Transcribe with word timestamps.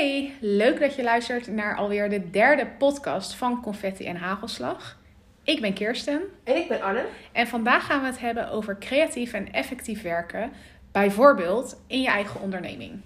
Hey, 0.00 0.32
leuk 0.40 0.80
dat 0.80 0.94
je 0.94 1.02
luistert 1.02 1.46
naar 1.46 1.76
alweer 1.76 2.10
de 2.10 2.30
derde 2.30 2.66
podcast 2.78 3.34
van 3.34 3.62
Confetti 3.62 4.06
en 4.06 4.16
Hagelslag. 4.16 4.98
Ik 5.44 5.60
ben 5.60 5.72
Kirsten 5.72 6.22
En 6.44 6.56
ik 6.56 6.68
ben 6.68 6.82
Anne. 6.82 7.04
en 7.32 7.46
vandaag 7.46 7.86
gaan 7.86 8.00
we 8.00 8.06
het 8.06 8.20
hebben 8.20 8.50
over 8.50 8.78
creatief 8.78 9.32
en 9.32 9.52
effectief 9.52 10.02
werken, 10.02 10.52
bijvoorbeeld 10.92 11.80
in 11.86 12.02
je 12.02 12.08
eigen 12.08 12.40
onderneming. 12.40 13.00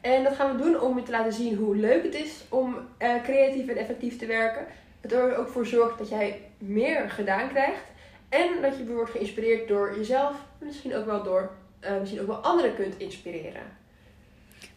En 0.00 0.24
dat 0.24 0.34
gaan 0.34 0.56
we 0.56 0.62
doen 0.62 0.80
om 0.80 0.96
je 0.96 1.02
te 1.02 1.10
laten 1.10 1.32
zien 1.32 1.56
hoe 1.56 1.76
leuk 1.76 2.02
het 2.02 2.14
is 2.14 2.44
om 2.48 2.76
eh, 2.98 3.22
creatief 3.22 3.68
en 3.68 3.76
effectief 3.76 4.18
te 4.18 4.26
werken. 4.26 4.66
Het 5.00 5.12
er 5.12 5.36
ook 5.36 5.48
voor 5.48 5.66
zorgt 5.66 5.98
dat 5.98 6.08
jij 6.08 6.40
meer 6.58 7.10
gedaan 7.10 7.48
krijgt. 7.48 7.84
En 8.28 8.48
dat 8.62 8.78
je 8.78 8.86
wordt 8.86 9.10
geïnspireerd 9.10 9.68
door 9.68 9.96
jezelf. 9.96 10.36
En 10.58 10.66
misschien 10.66 10.94
ook 10.94 11.06
wel 11.06 11.22
door 11.22 11.50
eh, 11.80 11.98
misschien 12.00 12.20
ook 12.20 12.26
wel 12.26 12.36
anderen 12.36 12.74
kunt 12.74 12.98
inspireren. 12.98 13.80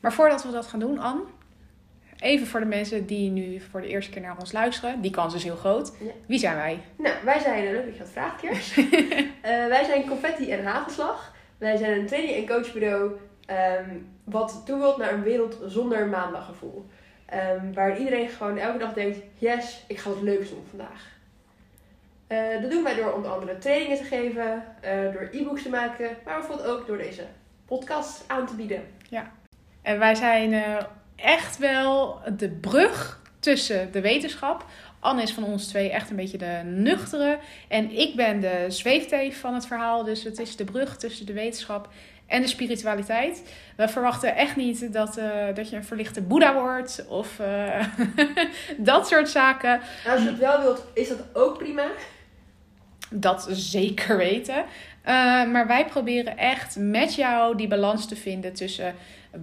Maar 0.06 0.14
voordat 0.14 0.44
we 0.44 0.52
dat 0.52 0.68
gaan 0.68 0.80
doen, 0.80 1.00
Anne, 1.00 1.22
even 2.20 2.48
voor 2.48 2.60
de 2.60 2.66
mensen 2.66 3.06
die 3.06 3.32
nu 3.32 3.60
voor 3.60 3.82
de 3.82 3.88
eerste 3.88 4.12
keer 4.12 4.22
naar 4.22 4.38
ons 4.40 4.52
luisteren, 4.52 5.02
die 5.02 5.12
kans 5.12 5.34
is 5.34 5.44
heel 5.44 5.56
groot. 5.56 5.94
Ja. 6.00 6.12
Wie 6.26 6.40
zijn 6.40 6.56
wij? 6.56 6.80
Nou, 6.96 7.16
wij 7.24 7.40
zijn, 7.40 7.64
leuk 7.64 7.86
dat 7.86 7.94
je 7.94 8.00
dat 8.00 8.10
vraagt, 8.10 8.42
wij 9.70 9.84
zijn 9.84 10.08
Confetti 10.08 10.52
en 10.52 10.66
Hagelslag. 10.66 11.34
Wij 11.58 11.78
zijn 11.78 12.00
een 12.00 12.06
training- 12.06 12.36
en 12.36 12.48
coachbureau 12.48 13.12
ehm, 13.46 13.90
wat 14.24 14.62
toe 14.66 14.78
wilt 14.78 14.98
naar 14.98 15.14
een 15.14 15.24
wereld 15.24 15.58
zonder 15.66 16.08
maandaggevoel. 16.08 16.86
Ehm, 17.26 17.74
waar 17.74 17.98
iedereen 17.98 18.30
gewoon 18.30 18.58
elke 18.58 18.78
dag 18.78 18.94
denkt, 18.94 19.18
yes, 19.38 19.84
ik 19.88 19.98
ga 19.98 20.10
wat 20.10 20.22
leuks 20.22 20.50
doen 20.50 20.66
vandaag. 20.70 21.18
Eh, 22.28 22.62
dat 22.62 22.72
doen 22.72 22.84
wij 22.84 22.96
door 22.96 23.14
onder 23.14 23.32
andere 23.32 23.58
trainingen 23.58 23.98
te 23.98 24.04
geven, 24.04 24.64
eh, 24.82 25.14
door 25.14 25.30
e-books 25.32 25.64
te 25.64 25.70
maken, 25.70 26.18
maar 26.26 26.40
bijvoorbeeld 26.40 26.68
ook 26.68 26.88
door 26.88 26.98
deze 26.98 27.24
podcast 27.66 28.24
aan 28.28 28.48
te 28.48 28.56
bieden. 28.56 28.84
En 29.86 30.00
wij 30.00 30.16
zijn 30.16 30.54
eh, 30.54 30.76
echt 31.16 31.58
wel 31.58 32.20
de 32.38 32.50
brug 32.50 33.22
tussen 33.40 33.92
de 33.92 34.02
wetenschap. 34.02 34.66
Anne 35.00 35.22
is 35.22 35.32
van 35.32 35.44
ons 35.44 35.68
twee 35.68 35.90
echt 35.90 36.10
een 36.10 36.16
beetje 36.16 36.38
de 36.38 36.62
nuchtere. 36.64 37.38
En 37.68 37.92
ik 37.92 38.16
ben 38.16 38.40
de 38.40 38.66
zweefteef 38.68 39.40
van 39.40 39.54
het 39.54 39.68
verhaal. 39.68 40.04
Dus 40.04 40.24
het 40.24 40.40
is 40.40 40.56
de 40.56 40.64
brug 40.64 40.98
tussen 40.98 41.26
de 41.26 41.34
wetenschap 41.34 41.90
en 42.28 42.42
de 42.42 42.48
spiritualiteit. 42.48 43.44
We 43.76 43.88
verwachten 43.88 44.36
echt 44.36 44.56
niet 44.56 44.94
dat, 44.94 45.18
eh, 45.18 45.56
dat 45.56 45.70
je 45.70 45.76
een 45.76 45.84
verlichte 45.84 46.22
boeddha 46.22 46.54
wordt. 46.54 47.06
Of 47.08 47.40
eh, 47.40 47.86
dat 48.78 49.08
soort 49.08 49.30
zaken. 49.30 49.82
En 50.06 50.12
als 50.12 50.22
je 50.22 50.30
het 50.30 50.40
wel 50.40 50.62
wilt, 50.62 50.86
is 50.94 51.08
dat 51.08 51.24
ook 51.34 51.58
prima. 51.58 51.86
Dat 53.10 53.48
zeker 53.52 54.18
weten. 54.18 54.66
Maar 55.52 55.68
wij 55.68 55.86
proberen 55.86 56.38
echt 56.38 56.76
met 56.76 57.16
jou 57.16 57.58
die 57.58 57.68
balans 57.68 58.08
te 58.08 58.16
vinden 58.16 58.54
tussen 58.54 58.96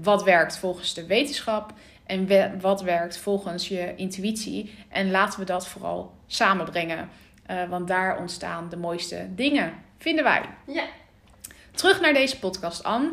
wat 0.03 0.23
werkt 0.25 0.59
volgens 0.59 0.95
de 0.95 1.07
wetenschap 1.07 1.73
en 2.07 2.27
we- 2.27 2.51
wat 2.61 2.83
werkt 2.83 3.17
volgens 3.19 3.69
je 3.69 3.95
intuïtie. 3.97 4.75
En 4.89 5.11
laten 5.11 5.39
we 5.41 5.45
dat 5.47 5.69
vooral 5.69 6.12
samenbrengen. 6.27 7.09
Eh, 7.47 7.69
want 7.69 7.89
daar 7.89 8.19
ontstaan 8.19 8.69
de 8.69 8.77
mooiste 8.77 9.27
dingen, 9.34 9.73
vinden 9.99 10.25
wij. 10.25 10.43
Ja. 10.67 10.84
Terug 11.71 12.01
naar 12.01 12.12
deze 12.15 12.39
podcast, 12.39 12.83
Anne. 12.84 13.12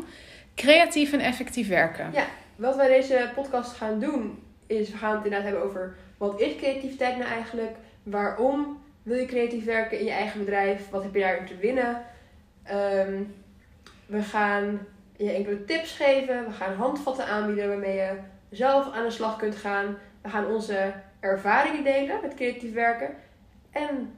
Creatief 0.54 1.12
en 1.12 1.20
effectief 1.20 1.68
werken. 1.68 2.10
Ja, 2.12 2.24
wat 2.56 2.76
wij 2.76 2.88
deze 2.88 3.30
podcast 3.34 3.76
gaan 3.76 4.00
doen, 4.00 4.42
is 4.66 4.90
we 4.90 4.96
gaan 4.96 5.14
het 5.14 5.24
inderdaad 5.24 5.48
hebben 5.48 5.64
over 5.68 5.96
wat 6.18 6.40
is 6.40 6.56
creativiteit 6.56 7.16
nou 7.18 7.30
eigenlijk? 7.30 7.76
Waarom 8.02 8.82
wil 9.02 9.16
je 9.16 9.26
creatief 9.26 9.64
werken 9.64 9.98
in 9.98 10.04
je 10.04 10.10
eigen 10.10 10.38
bedrijf? 10.38 10.88
Wat 10.90 11.02
heb 11.02 11.14
je 11.14 11.20
daarin 11.20 11.46
te 11.46 11.56
winnen? 11.56 12.02
Ehm, 12.62 13.22
we 14.06 14.22
gaan 14.22 14.80
je 15.24 15.30
enkele 15.32 15.64
tips 15.64 15.92
geven. 15.96 16.44
We 16.46 16.52
gaan 16.52 16.74
handvatten 16.74 17.26
aanbieden 17.26 17.68
waarmee 17.68 17.96
je 17.96 18.18
zelf 18.50 18.92
aan 18.92 19.04
de 19.04 19.10
slag 19.10 19.36
kunt 19.36 19.56
gaan. 19.56 19.98
We 20.22 20.28
gaan 20.28 20.46
onze 20.46 20.92
ervaringen 21.20 21.84
delen 21.84 22.18
met 22.22 22.34
creatief 22.34 22.72
werken. 22.72 23.14
En 23.70 24.14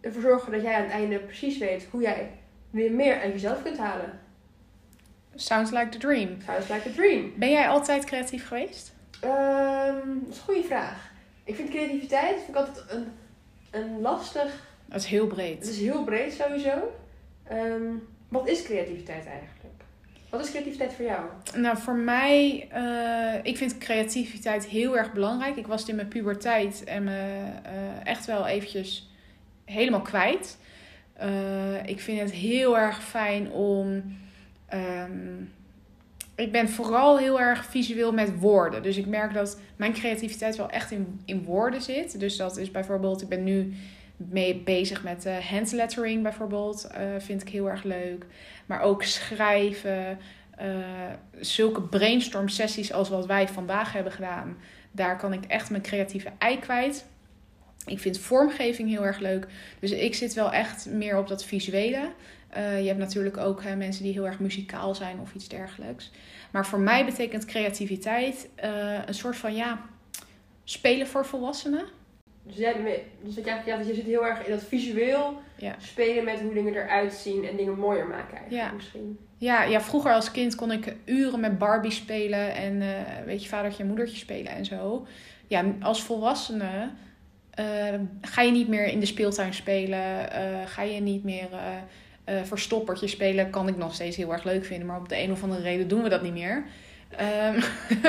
ervoor 0.00 0.22
zorgen 0.22 0.52
dat 0.52 0.62
jij 0.62 0.74
aan 0.74 0.82
het 0.82 0.92
einde 0.92 1.18
precies 1.18 1.58
weet 1.58 1.86
hoe 1.90 2.02
jij 2.02 2.30
weer 2.70 2.92
meer 2.92 3.20
uit 3.20 3.32
jezelf 3.32 3.62
kunt 3.62 3.78
halen. 3.78 4.18
Sounds 5.34 5.70
like 5.70 5.88
the 5.88 5.98
dream. 5.98 6.28
Sounds 6.46 6.68
like 6.68 6.88
a 6.88 6.92
dream. 6.92 7.32
Ben 7.36 7.50
jij 7.50 7.68
altijd 7.68 8.04
creatief 8.04 8.46
geweest? 8.48 8.94
Ehm, 9.20 10.08
dat 10.24 10.28
is 10.30 10.36
een 10.36 10.42
goede 10.44 10.62
vraag. 10.64 11.10
Ik 11.44 11.54
vind 11.54 11.68
creativiteit 11.70 12.34
vind 12.36 12.48
ik 12.48 12.54
altijd 12.56 12.84
een, 12.88 13.06
een 13.70 14.00
lastig. 14.00 14.66
Dat 14.86 15.00
is 15.00 15.06
heel 15.06 15.24
Het 15.24 15.34
breed. 15.34 15.68
is 15.68 15.78
heel 15.78 16.04
breed 16.04 16.32
sowieso. 16.32 16.94
Ehm, 17.44 17.82
wat 18.28 18.48
is 18.48 18.62
creativiteit 18.62 19.26
eigenlijk? 19.26 19.53
Wat 20.36 20.44
is 20.44 20.50
creativiteit 20.50 20.92
voor 20.92 21.04
jou? 21.04 21.20
Nou, 21.56 21.78
voor 21.78 21.96
mij, 21.96 22.68
eh, 22.70 23.40
ik 23.42 23.56
vind 23.56 23.78
creativiteit 23.78 24.66
heel 24.66 24.96
erg 24.96 25.12
belangrijk. 25.12 25.56
Ik 25.56 25.66
was 25.66 25.88
in 25.88 25.94
mijn 25.94 26.08
puberteit 26.08 26.84
en 26.84 27.04
me 27.04 27.42
eh, 27.62 27.72
echt 28.04 28.26
wel 28.26 28.46
eventjes 28.46 29.10
helemaal 29.64 30.00
kwijt. 30.00 30.58
Eh, 31.12 31.86
ik 31.86 32.00
vind 32.00 32.20
het 32.20 32.32
heel 32.32 32.78
erg 32.78 33.02
fijn 33.02 33.50
om. 33.50 34.02
ehm, 34.68 35.42
ik 36.36 36.52
ben 36.52 36.68
vooral 36.68 37.18
heel 37.18 37.40
erg 37.40 37.64
visueel 37.64 38.12
met 38.12 38.38
woorden. 38.38 38.82
Dus 38.82 38.96
ik 38.96 39.06
merk 39.06 39.34
dat 39.34 39.60
mijn 39.76 39.92
creativiteit 39.92 40.56
wel 40.56 40.70
echt 40.70 40.90
in, 40.90 41.20
in 41.24 41.44
woorden 41.44 41.82
zit. 41.82 42.20
Dus 42.20 42.36
dat 42.36 42.56
is 42.56 42.70
bijvoorbeeld, 42.70 43.22
ik 43.22 43.28
ben 43.28 43.44
nu 43.44 43.74
mee 44.16 44.54
bezig 44.56 45.02
met 45.02 45.26
eh 45.26 45.36
handlettering 45.38 46.22
bijvoorbeeld. 46.22 46.84
eh, 46.84 47.02
vind 47.18 47.42
ik 47.42 47.48
heel 47.48 47.68
erg 47.70 47.82
leuk. 47.82 48.26
Maar 48.66 48.80
ook 48.80 49.02
schrijven. 49.02 50.18
eh, 50.56 50.66
zulke 51.40 51.82
brainstorm 51.82 52.48
sessies 52.48 52.92
als 52.92 53.08
wat 53.08 53.26
wij 53.26 53.48
vandaag 53.48 53.92
hebben 53.92 54.12
gedaan. 54.12 54.56
Daar 54.90 55.18
kan 55.18 55.32
ik 55.32 55.44
echt 55.44 55.70
mijn 55.70 55.82
creatieve 55.82 56.32
ei 56.38 56.58
kwijt. 56.58 57.06
Ik 57.86 57.98
vind 57.98 58.18
vormgeving 58.18 58.88
heel 58.88 59.04
erg 59.06 59.18
leuk. 59.18 59.46
Dus 59.80 59.90
ik 59.90 60.14
zit 60.14 60.34
wel 60.34 60.52
echt 60.52 60.86
meer 60.90 61.18
op 61.18 61.28
dat 61.28 61.44
visuele. 61.44 62.12
Je 62.54 62.86
hebt 62.86 62.98
natuurlijk 62.98 63.36
ook 63.36 63.62
hè, 63.62 63.76
mensen 63.76 64.02
die 64.02 64.12
heel 64.12 64.26
erg 64.26 64.38
muzikaal 64.38 64.94
zijn 64.94 65.20
of 65.20 65.34
iets 65.34 65.48
dergelijks. 65.48 66.10
Maar 66.50 66.66
voor 66.66 66.78
mij 66.78 67.04
betekent 67.04 67.44
creativiteit 67.44 68.48
een 69.06 69.14
soort 69.14 69.36
van 69.36 69.54
ja, 69.54 69.80
spelen 70.64 71.06
voor 71.06 71.26
volwassenen. 71.26 71.84
Dus, 72.46 72.56
jij, 72.56 73.02
dus 73.22 73.34
dat 73.34 73.44
jij, 73.44 73.62
ja, 73.66 73.76
dus 73.76 73.86
je 73.86 73.94
zit 73.94 74.04
heel 74.04 74.26
erg 74.26 74.44
in 74.46 74.50
dat 74.52 74.62
visueel 74.62 75.40
Ja. 75.56 75.74
spelen 75.78 76.24
met 76.24 76.40
hoe 76.40 76.54
dingen 76.54 76.74
eruit 76.74 77.12
zien 77.12 77.44
en 77.48 77.56
dingen 77.56 77.78
mooier 77.78 78.06
maken 78.06 78.36
eigenlijk 78.36 78.68
Ja. 78.68 78.72
misschien. 78.76 79.18
Ja, 79.38 79.62
ja, 79.62 79.80
vroeger 79.80 80.12
als 80.12 80.30
kind 80.30 80.54
kon 80.54 80.72
ik 80.72 80.94
uren 81.04 81.40
met 81.40 81.58
Barbie 81.58 81.90
spelen 81.90 82.54
en 82.54 82.82
eh, 82.82 83.24
weet 83.24 83.42
je, 83.42 83.48
vadertje 83.48 83.82
en 83.82 83.88
moedertje 83.88 84.16
spelen 84.16 84.52
en 84.52 84.64
zo. 84.64 85.06
Ja, 85.46 85.64
als 85.80 86.02
volwassene 86.02 86.90
eh, 87.50 87.64
ga 88.20 88.42
je 88.42 88.50
niet 88.52 88.68
meer 88.68 88.86
in 88.86 89.00
de 89.00 89.06
speeltuin 89.06 89.54
spelen, 89.54 90.32
eh, 90.32 90.66
ga 90.66 90.82
je 90.82 91.00
niet 91.00 91.24
meer 91.24 91.48
verstoppertje 92.44 93.06
spelen. 93.06 93.50
Kan 93.50 93.68
ik 93.68 93.76
nog 93.76 93.94
steeds 93.94 94.16
heel 94.16 94.32
erg 94.32 94.44
leuk 94.44 94.64
vinden, 94.64 94.86
maar 94.86 94.98
op 94.98 95.08
de 95.08 95.18
een 95.22 95.30
of 95.32 95.42
andere 95.42 95.62
reden 95.62 95.88
doen 95.88 96.02
we 96.02 96.08
dat 96.08 96.22
niet 96.22 96.32
meer. 96.32 96.64
Ehm, 97.16 97.60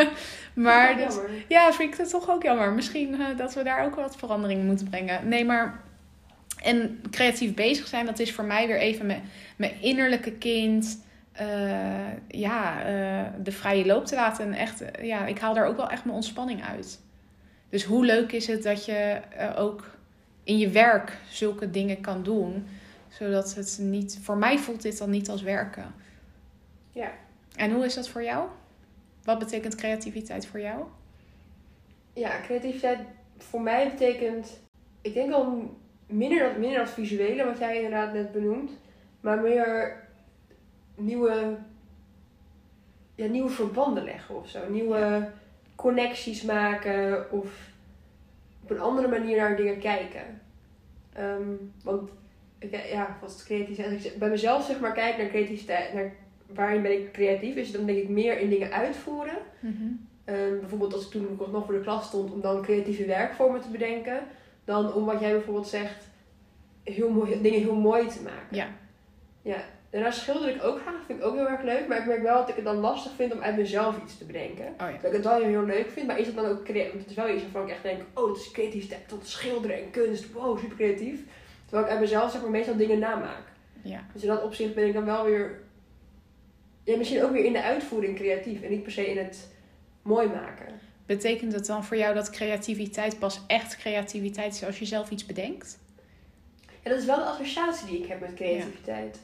maar 0.66 0.98
Dat 0.98 1.08
dus, 1.08 1.20
ja, 1.48 1.74
vind 1.74 1.94
ik 1.94 2.00
het 2.00 2.10
toch 2.10 2.30
ook 2.30 2.44
jammer. 2.44 2.72
Misschien 2.72 3.22
eh, 3.22 3.38
dat 3.38 3.54
we 3.54 3.64
daar 3.64 3.86
ook 3.86 3.96
wat 3.96 4.16
verandering 4.18 4.60
in 4.60 4.66
moeten 4.66 4.90
brengen. 4.90 5.28
Nee, 5.28 5.46
maar. 5.46 5.84
En 6.64 7.02
creatief 7.12 7.54
bezig 7.54 7.88
zijn, 7.88 8.06
dat 8.06 8.20
is 8.20 8.34
voor 8.34 8.44
mij 8.44 8.68
weer 8.68 8.80
even 8.80 9.06
mijn, 9.06 9.24
mijn 9.56 9.82
innerlijke 9.82 10.32
kind. 10.32 11.04
eh, 11.32 11.48
ja, 12.28 12.84
eh, 12.84 13.32
de 13.44 13.52
vrije 13.52 13.86
loop 13.86 14.06
te 14.06 14.16
laten. 14.16 14.46
En 14.46 14.54
echt, 14.54 14.84
ja, 15.02 15.26
ik 15.26 15.40
haal 15.40 15.54
daar 15.54 15.66
ook 15.66 15.78
wel 15.78 15.90
echt 15.90 16.04
mijn 16.04 16.16
ontspanning 16.16 16.64
uit. 16.64 17.00
Dus 17.70 17.84
hoe 17.84 18.06
leuk 18.06 18.32
is 18.32 18.48
het 18.48 18.64
dat 18.64 18.86
je 18.86 19.20
ook 19.56 19.96
in 20.44 20.58
je 20.58 20.70
werk 20.70 21.18
zulke 21.30 21.70
dingen 21.72 22.02
kan 22.02 22.24
doen. 22.24 22.68
Zodat 23.10 23.56
het 23.56 23.78
niet. 23.82 24.20
Voor 24.22 24.38
mij 24.38 24.58
voelt 24.58 24.82
dit 24.82 24.98
dan 24.98 25.10
niet 25.10 25.30
als 25.30 25.42
werken. 25.42 25.94
Ja. 26.92 27.12
En 27.56 27.72
hoe 27.72 27.86
is 27.86 27.94
dat 27.94 28.10
voor 28.10 28.24
jou? 28.24 28.48
Wat 29.26 29.40
betekent 29.40 29.76
creativiteit 29.76 30.48
voor 30.48 30.60
jou? 30.60 30.84
Ja, 32.14 32.42
creativiteit 32.42 33.00
voor 33.38 33.62
mij 33.62 33.90
betekent, 33.90 34.60
ik 35.02 35.14
denk 35.14 35.34
al 35.34 35.76
minder 36.08 36.40
dat, 36.40 36.58
minder 36.58 36.80
dat 36.80 36.90
visuele, 36.90 37.46
wat 37.46 37.58
jij 37.58 37.76
inderdaad 37.76 38.14
net 38.14 38.32
benoemt, 38.32 38.72
maar 39.22 39.42
meer 39.42 40.04
nieuwe, 40.96 41.58
ja, 43.16 43.28
nieuwe 43.28 43.50
verbanden 43.50 44.04
leggen 44.04 44.36
of 44.36 44.50
zo. 44.50 44.70
Nieuwe 44.70 45.30
connecties 45.76 46.42
maken 46.42 47.32
of 47.32 47.70
op 48.64 48.70
een 48.70 48.80
andere 48.80 49.08
manier 49.08 49.38
naar 49.38 49.56
dingen 49.56 49.80
kijken. 49.80 50.42
Ehm, 51.14 51.54
want 51.84 52.10
ja, 52.70 53.18
wat 53.22 53.44
creativiteit? 53.46 53.94
Als 53.94 54.06
ik 54.06 54.20
bij 54.20 54.30
mezelf 54.30 54.66
zeg 54.66 54.80
maar 54.80 54.94
kijk 54.94 55.18
naar 55.18 55.28
creativiteit, 55.28 55.94
naar 55.94 56.16
waarin 56.54 56.82
ben 56.82 56.92
ik 56.92 57.12
creatief, 57.12 57.56
is 57.56 57.72
dan 57.72 57.86
denk 57.86 57.98
ik 57.98 58.10
meer 58.10 58.40
in 58.40 58.50
dingen 58.50 58.72
uitvoeren. 58.72 59.38
Ehm, 60.26 60.60
bijvoorbeeld 60.60 60.94
als 60.94 61.06
ik 61.06 61.12
toen 61.12 61.40
nog 61.52 61.66
voor 61.66 61.74
de 61.74 61.82
klas 61.82 62.06
stond 62.06 62.32
om 62.32 62.42
dan 62.42 62.62
creatieve 62.62 63.06
werkvormen 63.06 63.62
te 63.62 63.70
bedenken. 63.70 64.20
Dan 64.64 64.94
om 64.94 65.06
wat 65.06 65.20
jij 65.20 65.32
bijvoorbeeld 65.32 65.68
zegt, 65.68 66.08
heel 66.84 67.10
mooi, 67.10 67.42
dingen 67.42 67.60
heel 67.60 67.76
mooi 67.76 68.08
te 68.08 68.22
maken. 68.22 68.56
Ja. 68.56 68.68
Ja, 69.42 69.64
Daarnaast 69.96 70.20
schilder 70.20 70.50
ik 70.50 70.64
ook 70.64 70.80
graag, 70.80 71.06
vind 71.06 71.20
ik 71.20 71.26
ook 71.26 71.36
heel 71.36 71.50
erg 71.50 71.62
leuk. 71.62 71.88
Maar 71.88 71.98
ik 71.98 72.06
merk 72.06 72.22
wel 72.22 72.38
dat 72.38 72.50
ik 72.50 72.56
het 72.56 72.64
dan 72.66 72.76
lastig 72.78 73.12
vind 73.16 73.34
om 73.34 73.42
uit 73.42 73.58
mezelf 73.58 73.96
iets 74.04 74.18
te 74.18 74.26
bedenken. 74.26 74.66
Oh 74.66 74.74
ja. 74.78 74.92
Dat 74.92 75.06
ik 75.06 75.12
het 75.12 75.24
wel 75.24 75.42
heel 75.42 75.64
leuk 75.64 75.90
vind, 75.90 76.08
maar 76.08 76.20
is 76.20 76.26
het 76.26 76.36
dan 76.36 76.46
ook 76.46 76.64
creatief? 76.64 76.92
Want 76.92 77.02
het 77.02 77.10
is 77.10 77.16
wel 77.16 77.30
iets 77.30 77.44
waarvan 77.44 77.64
ik 77.64 77.70
echt 77.70 77.84
denk, 77.84 78.02
oh, 78.14 78.28
het 78.28 78.38
is 78.38 78.52
creativiteit, 78.52 79.08
tot 79.08 79.28
schilderen 79.28 79.78
en 79.78 79.92
kunst, 79.92 80.32
wow, 80.32 80.60
super 80.60 80.78
creatief. 80.78 81.20
Terwijl 81.66 81.86
ik 81.86 81.92
uit 81.92 82.00
mezelf 82.00 82.32
zeg 82.32 82.42
maar 82.42 82.50
meestal 82.50 82.76
dingen 82.76 83.00
namaak. 83.00 83.44
Ja. 83.82 84.06
Dus 84.14 84.22
in 84.22 84.28
dat 84.28 84.44
opzicht 84.44 84.76
ben 84.76 84.88
ik 84.88 84.94
dan 84.94 85.06
wel 85.06 85.26
weer, 85.26 85.60
ja, 86.86 86.98
misschien 86.98 87.24
ook 87.24 87.32
weer 87.32 87.46
in 87.46 87.54
de 87.54 87.64
uitvoering 87.64 88.16
creatief 88.16 88.62
en 88.62 88.70
niet 88.70 88.84
per 88.84 88.92
se 88.92 89.10
in 89.10 89.18
het 89.18 89.50
mooi 90.02 90.28
maken. 90.28 90.80
Betekent 91.06 91.54
het 91.54 91.66
dan 91.66 91.84
voor 91.84 91.98
jou 91.98 92.14
dat 92.14 92.30
creativiteit 92.30 93.20
pas 93.20 93.42
echt 93.48 93.78
creativiteit 93.78 94.54
is 94.54 94.64
als 94.64 94.80
je 94.80 94.86
zelf 94.86 95.10
iets 95.10 95.26
bedenkt? 95.26 95.78
En 96.84 96.92
dat 96.92 97.00
is 97.00 97.06
wel 97.06 97.18
de 97.18 97.24
associatie 97.24 97.88
die 97.88 98.00
ik 98.00 98.08
heb 98.08 98.20
met 98.20 98.34
creativiteit. 98.34 99.20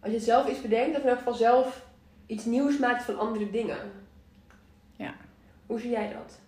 Als 0.00 0.12
je 0.12 0.20
zelf 0.20 0.48
iets 0.48 0.60
bedenkt, 0.60 0.96
of 0.96 1.02
in 1.02 1.08
elk 1.08 1.18
geval 1.18 1.34
zelf 1.34 1.86
iets 2.26 2.44
nieuws 2.44 2.78
maakt 2.78 3.04
van 3.04 3.18
andere 3.18 3.50
dingen. 3.50 3.78
Ja. 4.96 5.14
Hoe 5.66 5.80
zie 5.80 5.90
jij 5.90 6.12
dat? 6.12 6.38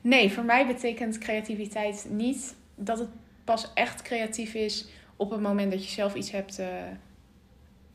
Nee, 0.00 0.32
voor 0.32 0.44
mij 0.44 0.66
betekent 0.66 1.18
creativiteit 1.18 2.06
niet 2.10 2.54
dat 2.74 2.98
het 2.98 3.08
pas 3.44 3.70
echt 3.74 4.02
creatief 4.02 4.54
is 4.54 4.88
op 5.16 5.30
het 5.30 5.40
moment 5.40 5.70
dat 5.70 5.84
je 5.84 5.90
zelf 5.90 6.14
iets 6.14 6.30
hebt, 6.30 6.58
eh, 6.58 6.66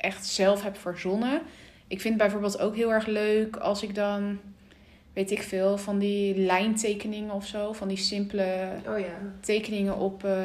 echt 0.04 0.26
zelf 0.26 0.64
hebt 0.64 0.78
verzonnen. 0.78 1.42
Ik 1.88 2.02
vind 2.02 2.18
bijvoorbeeld 2.18 2.60
ook 2.60 2.76
heel 2.76 2.94
erg 2.94 3.06
leuk 3.06 3.56
als 3.56 3.84
ik 3.84 3.96
dan, 3.96 4.40
weet 5.14 5.32
ik 5.32 5.42
veel, 5.42 5.78
van 5.78 6.00
die 6.00 6.38
lijntekeningen 6.38 7.32
of 7.34 7.46
zo, 7.48 7.74
van 7.74 7.88
die 7.88 7.98
simpele 7.98 8.70
Oh 8.88 9.00
ja. 9.00 9.18
tekeningen 9.40 9.98
op 9.98 10.24
eh, 10.24 10.36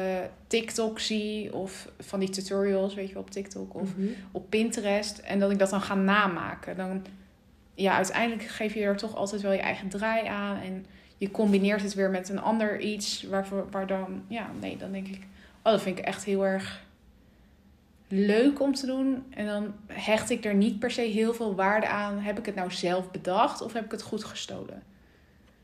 TikTok 0.47 0.99
zie 0.99 1.53
of 1.53 1.87
van 1.99 2.19
die 2.19 2.29
tutorials, 2.29 2.93
weet 2.93 3.07
je 3.07 3.13
wel, 3.13 3.23
op 3.23 3.31
TikTok 3.31 3.75
of 3.75 3.95
Mhm. 3.95 4.07
op 4.31 4.49
Pinterest 4.49 5.17
en 5.17 5.39
dat 5.39 5.51
ik 5.51 5.59
dat 5.59 5.69
dan 5.69 5.81
ga 5.81 5.95
namaken. 5.95 6.77
Dan, 6.77 7.05
ja, 7.73 7.95
uiteindelijk 7.95 8.43
geef 8.47 8.73
je 8.73 8.81
er 8.81 8.97
toch 8.97 9.15
altijd 9.15 9.41
wel 9.41 9.51
je 9.51 9.59
eigen 9.59 9.89
draai 9.89 10.27
aan 10.27 10.57
en 10.57 10.85
je 11.17 11.31
combineert 11.31 11.81
het 11.81 11.93
weer 11.93 12.09
met 12.09 12.29
een 12.29 12.41
ander 12.41 12.79
iets 12.79 13.23
waarvoor, 13.23 13.67
waar 13.71 13.87
dan, 13.87 14.23
ja, 14.27 14.49
nee, 14.59 14.77
dan 14.77 14.91
denk 14.91 15.07
ik, 15.07 15.21
oh, 15.63 15.71
dat 15.71 15.81
vind 15.81 15.97
ik 15.99 16.05
echt 16.05 16.23
heel 16.23 16.45
erg 16.45 16.87
leuk 18.09 18.61
om 18.61 18.73
te 18.73 18.85
doen. 18.85 19.25
En 19.29 19.45
dan 19.45 19.73
hecht 19.87 20.29
ik 20.29 20.45
er 20.45 20.53
niet 20.53 20.79
per 20.79 20.91
se 20.91 21.01
heel 21.01 21.33
veel 21.33 21.55
waarde 21.55 21.87
aan. 21.87 22.19
Heb 22.19 22.39
ik 22.39 22.45
het 22.45 22.55
nou 22.55 22.71
zelf 22.71 23.11
bedacht 23.11 23.61
of 23.61 23.73
heb 23.73 23.85
ik 23.85 23.91
het 23.91 24.01
goed 24.01 24.23
gestolen? 24.23 24.83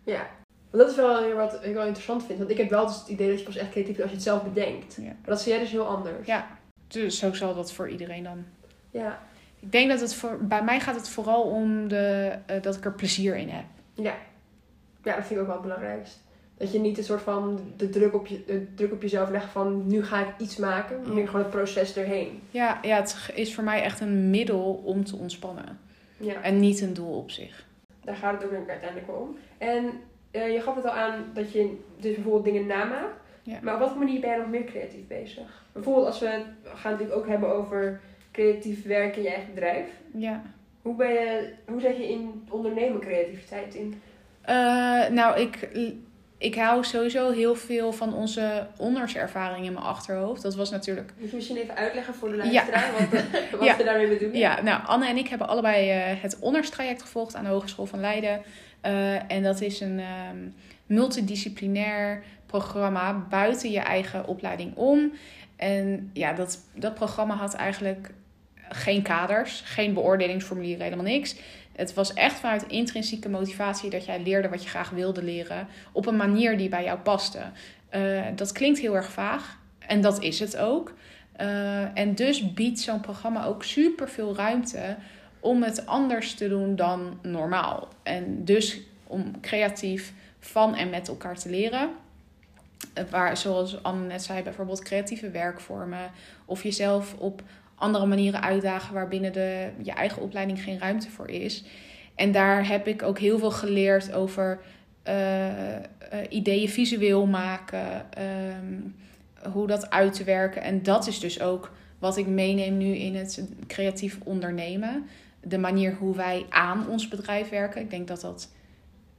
Ja. 0.04 0.28
Want 0.70 0.84
dat 0.84 0.90
is 0.90 0.96
wel 0.96 1.34
wat 1.34 1.60
ik 1.64 1.74
wel 1.74 1.86
interessant 1.86 2.26
vind. 2.26 2.38
Want 2.38 2.52
ik 2.52 2.58
heb 2.58 2.70
wel 2.70 2.86
dus 2.86 2.96
het 2.96 3.08
idee 3.08 3.30
dat 3.30 3.40
je 3.40 3.46
pas 3.46 3.56
echt 3.56 3.70
creatief 3.70 3.96
bent 3.96 4.02
als 4.02 4.10
je 4.10 4.16
het 4.16 4.26
zelf 4.26 4.44
bedenkt. 4.44 4.96
Ja. 4.96 5.04
Maar 5.04 5.16
dat 5.24 5.42
zie 5.42 5.52
jij 5.52 5.62
dus 5.62 5.72
heel 5.72 5.88
anders. 5.88 6.28
Ja. 6.28 6.48
Dus 6.88 7.20
zo 7.20 7.34
zal 7.34 7.56
dat 7.56 7.72
voor 7.72 7.90
iedereen 7.90 8.24
dan. 8.24 8.46
Ja. 8.92 9.20
Ik 9.60 9.72
denk 9.72 9.90
dat 9.90 10.00
het 10.00 10.16
voor, 10.16 10.38
bij 10.42 10.64
mij 10.64 10.80
gaat 10.80 10.96
het 10.96 11.10
vooral 11.10 11.42
om 11.42 11.88
de, 11.88 12.36
eh, 12.46 12.62
dat 12.62 12.76
ik 12.76 12.86
er 12.86 12.94
plezier 12.94 13.36
in 13.36 13.50
heb. 13.50 13.66
Ja. 13.94 14.16
Ja, 15.04 15.16
dat 15.16 15.26
vind 15.26 15.32
ik 15.32 15.40
ook 15.40 15.46
wel 15.46 15.56
het 15.56 15.62
belangrijkst. 15.62 16.24
Dat 16.58 16.72
je 16.72 16.80
niet 16.80 16.98
een 16.98 17.04
soort 17.04 17.22
van 17.22 17.60
de 17.78 17.90
druk 17.90 18.14
op, 18.14 18.28
je, 18.28 18.44
de 18.46 18.74
druk 18.76 18.92
op 18.92 19.02
jezelf 19.02 19.30
legt 19.30 19.52
van 19.52 19.88
nu 19.88 20.04
ga 20.04 20.20
ik 20.20 20.28
iets 20.38 20.56
maken. 20.58 20.98
Maar 20.98 21.08
Ja. 21.08 21.14
meer 21.14 21.26
gewoon 21.28 21.42
het 21.42 21.50
proces 21.50 21.98
erheen. 21.98 22.42
Ja, 22.52 22.80
ja, 22.82 22.96
het 22.96 23.32
is 23.34 23.56
voor 23.56 23.64
mij 23.64 23.82
echt 23.82 24.00
een 24.00 24.30
middel 24.30 24.82
om 24.86 25.04
te 25.06 25.16
ontspannen. 25.16 25.80
Ja. 26.18 26.42
En 26.42 26.60
niet 26.60 26.82
een 26.82 26.94
doel 26.94 27.18
op 27.18 27.32
zich. 27.32 27.66
Daar 28.04 28.16
gaat 28.16 28.34
het 28.42 28.44
ook 28.44 28.52
ik 28.62 28.70
uiteindelijk 28.70 29.08
wel 29.12 29.20
om. 29.20 29.38
En 29.58 29.90
eh, 30.32 30.54
je 30.54 30.62
gaf 30.62 30.76
het 30.76 30.86
al 30.86 30.92
aan 30.92 31.26
dat 31.34 31.52
je 31.52 31.78
dus 32.00 32.14
bijvoorbeeld 32.14 32.44
dingen 32.46 32.66
namaakt. 32.66 33.24
Ja. 33.44 33.60
Maar 33.62 33.74
op 33.74 33.80
wat 33.80 33.96
manier 33.96 34.20
ben 34.20 34.30
je 34.32 34.38
nog 34.38 34.50
meer 34.50 34.64
creatief 34.64 35.08
bezig? 35.08 35.64
Bijvoorbeeld 35.72 36.06
als 36.06 36.20
we 36.20 36.26
we 36.64 36.70
gaan 36.70 36.92
het 36.92 37.00
natuurlijk 37.02 37.18
ook 37.18 37.28
hebben 37.28 37.50
over 37.50 38.00
creatief 38.32 38.84
werken 38.84 39.18
in 39.18 39.24
je 39.24 39.30
eigen 39.30 39.54
bedrijf. 39.54 39.88
Ja. 40.14 40.42
Hoe, 40.82 40.96
ben 40.96 41.12
je, 41.14 41.54
hoe 41.68 41.82
zet 41.82 41.98
je 41.98 42.10
in 42.10 42.46
ondernemen 42.50 43.00
creativiteit 43.00 43.76
in? 43.76 44.02
Eh, 44.42 44.56
nou, 45.10 45.40
ik, 45.40 45.70
ik 46.46 46.56
hou 46.56 46.84
sowieso 46.84 47.32
heel 47.32 47.56
veel 47.56 47.92
van 47.94 48.14
onze 48.14 48.68
onderservaring 48.78 49.66
in 49.66 49.74
mijn 49.74 49.86
achterhoofd. 49.86 50.42
Dat 50.42 50.56
was 50.56 50.70
natuurlijk... 50.70 51.14
Moet 51.20 51.30
je 51.30 51.36
misschien 51.36 51.58
even 51.58 51.76
uitleggen 51.76 52.14
voor 52.14 52.30
de 52.30 52.36
Ja. 52.36 52.44
luisteraar 52.44 52.92
wat, 52.92 53.14
eh, 53.22 53.52
wat 53.52 53.64
Ja. 53.64 53.78
we 53.78 53.84
daarmee 53.84 54.08
bedoelen? 54.08 54.38
Ja, 54.38 54.62
nou, 54.62 54.86
Anne 54.86 55.08
en 55.08 55.18
ik 55.18 55.28
hebben 55.28 55.48
allebei 55.48 55.90
eh, 55.90 56.22
het 56.22 56.38
onderstraject 56.40 57.02
gevolgd 57.02 57.36
aan 57.36 57.44
de 57.44 57.50
Hogeschool 57.50 57.86
van 57.86 58.00
Leiden. 58.00 58.42
Eh, 58.82 59.32
en 59.32 59.44
dat 59.44 59.62
is 59.62 59.80
een 59.80 60.00
ehm, 60.00 60.38
multidisciplinair 60.86 62.24
programma 62.46 63.26
buiten 63.30 63.72
je 63.72 63.80
eigen 63.80 64.28
opleiding 64.28 64.76
om. 64.76 65.12
En 65.56 66.10
ja, 66.14 66.34
dat, 66.34 66.60
dat 66.74 66.94
programma 66.94 67.36
had 67.36 67.54
eigenlijk 67.54 68.10
geen 68.70 69.02
kaders, 69.02 69.62
geen 69.66 69.94
beoordelingsformulieren, 69.94 70.84
helemaal 70.84 71.06
niks. 71.06 71.36
Het 71.76 71.94
was 71.94 72.14
echt 72.14 72.40
vanuit 72.40 72.68
intrinsieke 72.68 73.30
motivatie 73.30 73.90
dat 73.90 74.06
jij 74.06 74.22
leerde 74.22 74.50
wat 74.50 74.64
je 74.64 74.70
graag 74.70 74.90
wilde 74.90 75.24
leren 75.24 75.68
op 75.92 76.06
een 76.06 76.16
manier 76.16 76.58
die 76.58 76.70
bij 76.70 76.84
jou 76.84 77.00
paste. 77.00 77.42
Eh, 77.90 78.24
dat 78.36 78.52
klinkt 78.52 78.80
heel 78.80 78.96
erg 78.96 79.12
vaag 79.12 79.60
en 79.80 80.02
dat 80.02 80.22
is 80.22 80.40
het 80.40 80.58
ook. 80.58 80.94
Eh, 81.32 81.98
en 81.98 82.16
dus 82.16 82.54
biedt 82.54 82.80
zo'n 82.80 83.00
programma 83.00 83.46
ook 83.46 83.64
super 83.64 84.10
veel 84.10 84.36
ruimte 84.36 84.98
om 85.40 85.64
het 85.64 85.86
anders 85.86 86.34
te 86.34 86.50
doen 86.50 86.76
dan 86.76 87.20
normaal. 87.22 87.88
En 88.04 88.46
dus 88.46 88.80
om 89.08 89.42
creatief 89.42 90.14
van 90.40 90.76
en 90.76 90.90
met 90.90 91.08
elkaar 91.08 91.38
te 91.38 91.50
leren. 91.50 91.90
Eh, 92.94 93.04
Waar, 93.10 93.38
zoals 93.38 93.84
Anne 93.84 94.08
net 94.08 94.24
zei, 94.24 94.44
bijvoorbeeld 94.44 94.84
creatieve 94.84 95.30
werkvormen. 95.30 96.12
Of 96.46 96.64
jezelf 96.64 97.16
op 97.18 97.42
andere 97.86 98.06
manieren 98.06 98.42
uitdagen 98.42 98.94
waarbinnen 98.94 99.34
de, 99.34 99.70
je 99.84 99.92
eigen 99.92 100.22
opleiding 100.22 100.64
geen 100.64 100.80
ruimte 100.80 101.10
voor 101.10 101.30
is. 101.30 101.64
En 102.16 102.32
daar 102.32 102.68
heb 102.68 102.88
ik 102.88 103.04
ook 103.04 103.20
heel 103.20 103.40
veel 103.40 103.52
geleerd 103.52 104.14
over 104.14 104.60
eh, 105.04 105.76
eh, 105.76 105.84
ideeën 106.30 106.70
visueel 106.70 107.26
maken. 107.26 108.14
ehm, 108.14 108.82
hoe 109.52 109.68
dat 109.68 109.90
uit 109.90 110.14
te 110.14 110.24
werken. 110.24 110.62
En 110.62 110.84
dat 110.84 111.08
is 111.08 111.20
dus 111.20 111.42
ook 111.42 111.72
wat 112.00 112.18
ik 112.18 112.28
meeneem 112.28 112.78
nu 112.78 112.96
in 112.96 113.16
het 113.16 113.44
creatief 113.68 114.20
ondernemen. 114.24 115.06
De 115.42 115.58
manier 115.58 115.94
hoe 115.94 116.16
wij 116.16 116.46
aan 116.50 116.90
ons 116.90 117.08
bedrijf 117.08 117.50
werken. 117.50 117.82
Ik 117.82 117.90
denk 117.90 118.08
dat 118.08 118.22
dat 118.22 118.52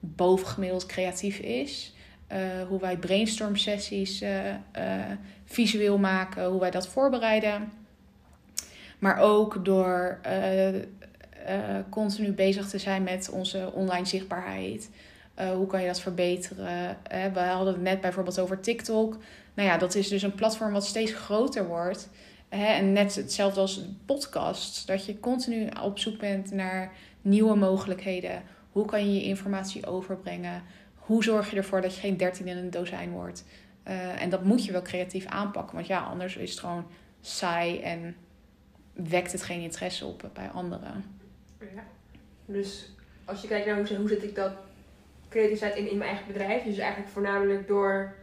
bovengemiddeld 0.00 0.86
creatief 0.86 1.38
is. 1.38 1.94
Eh, 2.26 2.38
hoe 2.68 2.80
wij 2.80 2.96
brainstorm 2.96 3.56
sessies 3.56 4.24
visueel 5.44 5.98
maken, 5.98 6.46
hoe 6.46 6.60
wij 6.60 6.70
dat 6.70 6.88
voorbereiden. 6.88 7.72
Maar 8.98 9.18
ook 9.18 9.64
door 9.64 10.18
eh, 10.22 10.74
eh, 10.76 10.82
continu 11.90 12.32
bezig 12.32 12.68
te 12.68 12.78
zijn 12.78 13.02
met 13.02 13.30
onze 13.30 13.70
online 13.74 14.06
zichtbaarheid. 14.06 14.90
Eh, 15.34 15.50
hoe 15.50 15.66
kan 15.66 15.80
je 15.80 15.86
dat 15.86 16.00
verbeteren? 16.00 16.98
We 17.32 17.40
hadden 17.40 17.72
het 17.72 17.82
net 17.82 18.00
bijvoorbeeld 18.00 18.40
over 18.40 18.60
TikTok. 18.60 19.18
Nou 19.54 19.68
ja, 19.68 19.78
dat 19.78 19.94
is 19.94 20.08
dus 20.08 20.22
een 20.22 20.34
platform 20.34 20.72
wat 20.72 20.86
steeds 20.86 21.12
groter 21.12 21.66
wordt. 21.66 22.08
En 22.48 22.92
net 22.92 23.14
hetzelfde 23.14 23.60
als 23.60 23.84
podcast. 24.06 24.86
Dat 24.86 25.06
je 25.06 25.20
continu 25.20 25.68
op 25.82 25.98
zoek 25.98 26.18
bent 26.18 26.50
naar 26.50 26.92
nieuwe 27.22 27.56
mogelijkheden. 27.56 28.42
Hoe 28.72 28.84
kan 28.84 29.06
je 29.06 29.14
je 29.14 29.22
informatie 29.22 29.86
overbrengen? 29.86 30.62
Hoe 30.94 31.24
zorg 31.24 31.50
je 31.50 31.56
ervoor 31.56 31.80
dat 31.80 31.94
je 31.94 32.00
geen 32.00 32.16
dertien 32.16 32.48
in 32.48 32.56
een 32.56 32.70
dozijn 32.70 33.10
wordt? 33.10 33.44
En 34.18 34.30
dat 34.30 34.44
moet 34.44 34.64
je 34.64 34.72
wel 34.72 34.82
creatief 34.82 35.26
aanpakken. 35.26 35.74
Want 35.74 35.86
ja, 35.86 36.00
anders 36.00 36.36
is 36.36 36.50
het 36.50 36.60
gewoon 36.60 36.86
saai 37.20 37.80
en 37.80 38.16
wekt 38.96 39.32
het 39.32 39.42
geen 39.42 39.60
interesse 39.60 40.06
op 40.06 40.30
bij 40.32 40.48
anderen. 40.48 41.04
Ja. 41.60 41.84
Dus 42.46 42.90
als 43.24 43.42
je 43.42 43.48
kijkt 43.48 43.66
naar 43.66 43.76
hoe, 43.76 43.96
hoe 43.96 44.08
zet 44.08 44.22
ik 44.22 44.34
dat 44.34 44.52
creativiteit 45.28 45.76
in, 45.76 45.90
in 45.90 45.98
mijn 45.98 46.10
eigen 46.10 46.26
bedrijf. 46.26 46.62
Dus 46.62 46.78
eigenlijk 46.78 47.12
voornamelijk 47.12 47.68
door 47.68 48.14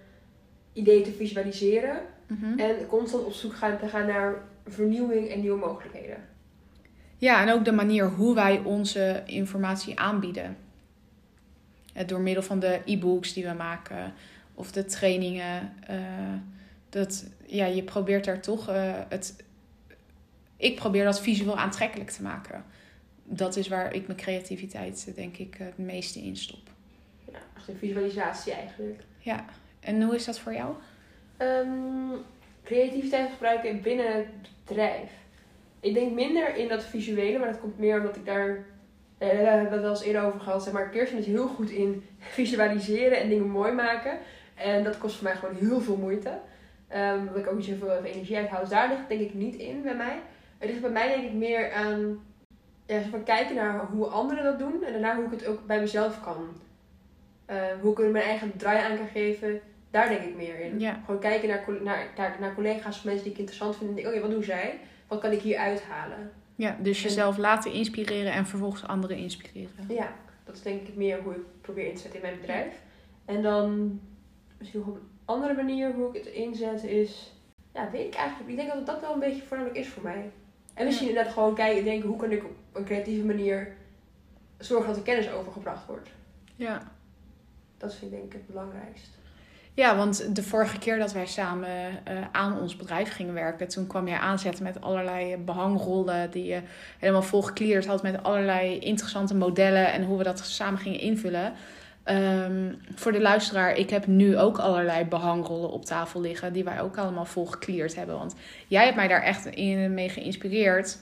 ideeën 0.73 1.03
te 1.03 1.11
visualiseren. 1.11 2.01
Mhm. 2.27 2.59
En 2.59 2.87
constant 2.87 3.23
op 3.25 3.33
zoek 3.33 3.55
gaan 3.55 3.77
te 3.77 3.87
gaan 3.87 4.07
naar 4.07 4.35
vernieuwing 4.67 5.29
en 5.29 5.39
nieuwe 5.39 5.59
mogelijkheden. 5.59 6.17
Ja, 7.17 7.41
en 7.41 7.53
ook 7.53 7.65
de 7.65 7.71
manier 7.71 8.09
hoe 8.09 8.35
wij 8.35 8.59
onze 8.59 9.23
informatie 9.25 9.99
aanbieden. 9.99 10.57
Door 12.05 12.19
middel 12.19 12.43
van 12.43 12.59
de 12.59 12.79
e-books 12.85 13.33
die 13.33 13.45
we 13.45 13.53
maken 13.53 14.13
of 14.53 14.71
de 14.71 14.85
trainingen. 14.85 15.73
eh, 15.87 15.97
dat, 16.89 17.25
ja, 17.45 17.65
je 17.65 17.83
probeert 17.83 18.25
daar 18.25 18.41
toch 18.41 18.69
eh, 18.69 18.93
het. 19.09 19.35
Ik 20.63 20.75
probeer 20.75 21.03
dat 21.03 21.21
visueel 21.21 21.57
aantrekkelijk 21.57 22.09
te 22.09 22.21
maken. 22.21 22.65
Dat 23.23 23.55
is 23.55 23.67
waar 23.67 23.93
ik 23.93 24.07
mijn 24.07 24.19
creativiteit, 24.19 25.05
eh, 25.07 25.15
denk 25.15 25.37
ik, 25.37 25.55
het 25.59 25.77
meeste 25.77 26.19
in 26.19 26.37
stop. 26.37 26.69
Ja, 27.31 27.39
echt 27.55 27.67
een 27.67 27.77
visualisatie 27.77 28.53
eigenlijk. 28.53 29.01
Ja, 29.17 29.45
en 29.79 30.01
hoe 30.01 30.15
is 30.15 30.25
dat 30.25 30.39
voor 30.39 30.53
jou? 30.53 30.73
Ehm, 31.37 32.17
creativiteit 32.63 33.29
gebruiken 33.31 33.81
binnen 33.81 34.15
het 34.15 34.27
bedrijf. 34.65 35.09
Ik 35.79 35.93
denk 35.93 36.13
minder 36.13 36.55
in 36.55 36.67
dat 36.67 36.83
visuele, 36.85 37.37
maar 37.37 37.51
dat 37.51 37.59
komt 37.59 37.79
meer 37.79 37.97
omdat 37.99 38.15
ik 38.15 38.25
daar. 38.25 38.65
eh, 39.17 39.27
daar 39.29 39.37
hebben 39.37 39.67
we 39.69 39.73
het 39.73 39.81
wel 39.81 39.89
eens 39.89 40.03
eerder 40.03 40.21
over 40.23 40.39
gehad. 40.39 40.63
Zeg 40.63 40.73
maar, 40.73 40.89
Kirsten 40.89 41.17
is 41.17 41.25
heel 41.25 41.47
goed 41.47 41.69
in 41.69 42.03
visualiseren 42.19 43.19
en 43.19 43.29
dingen 43.29 43.49
mooi 43.49 43.71
maken. 43.71 44.17
En 44.55 44.83
dat 44.83 44.97
kost 44.97 45.15
voor 45.15 45.23
mij 45.23 45.35
gewoon 45.35 45.55
heel 45.55 45.81
veel 45.81 45.97
moeite. 45.97 46.39
Ehm 46.87 47.25
dat 47.25 47.37
ik 47.37 47.47
ook 47.47 47.55
niet 47.55 47.65
zoveel 47.65 48.03
energie 48.03 48.37
uithoud. 48.37 48.61
Dus 48.61 48.69
daar 48.69 48.87
ligt 48.89 49.07
denk 49.07 49.21
ik 49.21 49.33
niet 49.33 49.55
in 49.55 49.81
bij 49.81 49.95
mij. 49.95 50.19
Het 50.63 50.71
ligt 50.71 50.83
bij 50.83 50.91
mij 50.91 51.07
denk 51.07 51.23
ik 51.23 51.33
meer 51.33 51.71
aan 51.71 52.23
ja, 52.85 53.01
zo 53.01 53.09
van 53.09 53.23
kijken 53.23 53.55
naar 53.55 53.85
hoe 53.85 54.05
anderen 54.05 54.43
dat 54.43 54.59
doen 54.59 54.83
en 54.83 54.91
daarna 54.91 55.15
hoe 55.15 55.25
ik 55.25 55.31
het 55.31 55.45
ook 55.45 55.65
bij 55.65 55.79
mezelf 55.79 56.21
kan. 56.21 56.47
Eh, 57.45 57.61
hoe 57.81 57.91
ik 57.91 57.99
er 57.99 58.09
mijn 58.09 58.25
eigen 58.25 58.57
draai 58.57 58.79
aan 58.79 58.97
kan 58.97 59.07
geven, 59.07 59.61
daar 59.91 60.09
denk 60.09 60.21
ik 60.21 60.35
meer 60.35 60.59
in. 60.59 60.79
Ja. 60.79 61.01
Gewoon 61.05 61.19
kijken 61.19 61.47
naar, 61.49 61.63
naar, 61.81 62.07
naar, 62.17 62.37
naar 62.39 62.53
collega's 62.53 62.97
of 62.97 63.03
mensen 63.03 63.23
die 63.23 63.31
ik 63.31 63.39
interessant 63.39 63.75
vind 63.75 63.89
en 63.89 63.95
denk, 63.95 64.07
oké, 64.07 64.19
wat 64.19 64.29
doen 64.29 64.43
zij? 64.43 64.79
Wat 65.07 65.19
kan 65.19 65.31
ik 65.31 65.41
hier 65.41 65.57
uithalen? 65.57 66.31
Ja, 66.55 66.77
dus 66.81 67.03
jezelf 67.03 67.37
laten 67.37 67.71
inspireren 67.71 68.31
en 68.31 68.45
vervolgens 68.45 68.87
anderen 68.87 69.17
inspireren. 69.17 69.85
Ja, 69.87 70.13
dat 70.43 70.55
is 70.55 70.61
denk 70.61 70.87
ik 70.87 70.95
meer 70.95 71.21
hoe 71.21 71.33
ik 71.33 71.41
probeer 71.61 71.87
in 71.87 71.95
te 71.95 72.01
zetten 72.01 72.21
in 72.21 72.25
mijn 72.25 72.39
bedrijf. 72.39 72.81
En 73.25 73.41
dan 73.41 73.99
misschien 74.57 74.79
nog 74.79 74.95
een 74.95 75.07
andere 75.25 75.53
manier 75.53 75.93
hoe 75.93 76.07
ik 76.07 76.23
het 76.23 76.33
inzet 76.33 76.83
is, 76.83 77.33
ja, 77.73 77.89
weet 77.91 78.07
ik 78.07 78.15
eigenlijk. 78.15 78.49
Ik 78.49 78.55
denk 78.55 78.73
dat 78.73 78.85
dat 78.85 79.01
wel 79.01 79.13
een 79.13 79.19
beetje 79.19 79.41
voornamelijk 79.41 79.79
is 79.79 79.89
voor 79.89 80.03
mij. 80.03 80.31
En 80.73 80.85
misschien 80.85 81.07
inderdaad 81.07 81.33
gewoon 81.33 81.55
kijken, 81.55 81.83
denken 81.83 82.09
hoe 82.09 82.17
kan 82.17 82.31
ik 82.31 82.43
op 82.43 82.51
een 82.73 82.85
creatieve 82.85 83.25
manier 83.25 83.73
zorgen 84.57 84.87
dat 84.87 84.95
de 84.95 85.01
kennis 85.01 85.31
overgebracht 85.31 85.85
wordt. 85.85 86.09
Ja. 86.55 86.91
Dat 87.77 87.95
vind 87.95 88.11
ik 88.11 88.17
denk 88.17 88.23
ik 88.23 88.33
het 88.33 88.47
belangrijkst. 88.47 89.21
Ja, 89.75 89.97
want 89.97 90.35
de 90.35 90.43
vorige 90.43 90.79
keer 90.79 90.97
dat 90.97 91.13
wij 91.13 91.25
samen 91.25 92.05
eh, 92.05 92.17
aan 92.31 92.59
ons 92.59 92.75
bedrijf 92.75 93.11
gingen 93.13 93.33
werken, 93.33 93.67
toen 93.67 93.87
kwam 93.87 94.07
jij 94.07 94.17
aanzetten 94.17 94.63
met 94.63 94.81
allerlei 94.81 95.37
behangrollen 95.37 96.31
die 96.31 96.45
je 96.45 96.61
helemaal 96.99 97.21
vol 97.21 97.41
gekleerd 97.41 97.85
had 97.85 98.03
met 98.03 98.23
allerlei 98.23 98.79
interessante 98.79 99.35
modellen 99.35 99.91
en 99.91 100.03
hoe 100.03 100.17
we 100.17 100.23
dat 100.23 100.39
samen 100.39 100.79
gingen 100.79 100.99
invullen. 100.99 101.53
Ehm, 102.03 102.73
voor 102.95 103.11
de 103.11 103.21
luisteraar, 103.21 103.77
ik 103.77 103.89
heb 103.89 104.07
nu 104.07 104.37
ook 104.37 104.57
allerlei 104.59 105.05
behangrollen 105.05 105.69
op 105.69 105.85
tafel 105.85 106.21
liggen 106.21 106.53
die 106.53 106.63
wij 106.63 106.81
ook 106.81 106.97
allemaal 106.97 107.25
vol 107.25 107.45
gekleerd 107.45 107.95
hebben. 107.95 108.17
Want 108.17 108.35
jij 108.67 108.83
hebt 108.83 108.95
mij 108.95 109.07
daar 109.07 109.21
echt 109.21 109.45
in, 109.45 109.93
mee 109.93 110.09
geïnspireerd. 110.09 110.97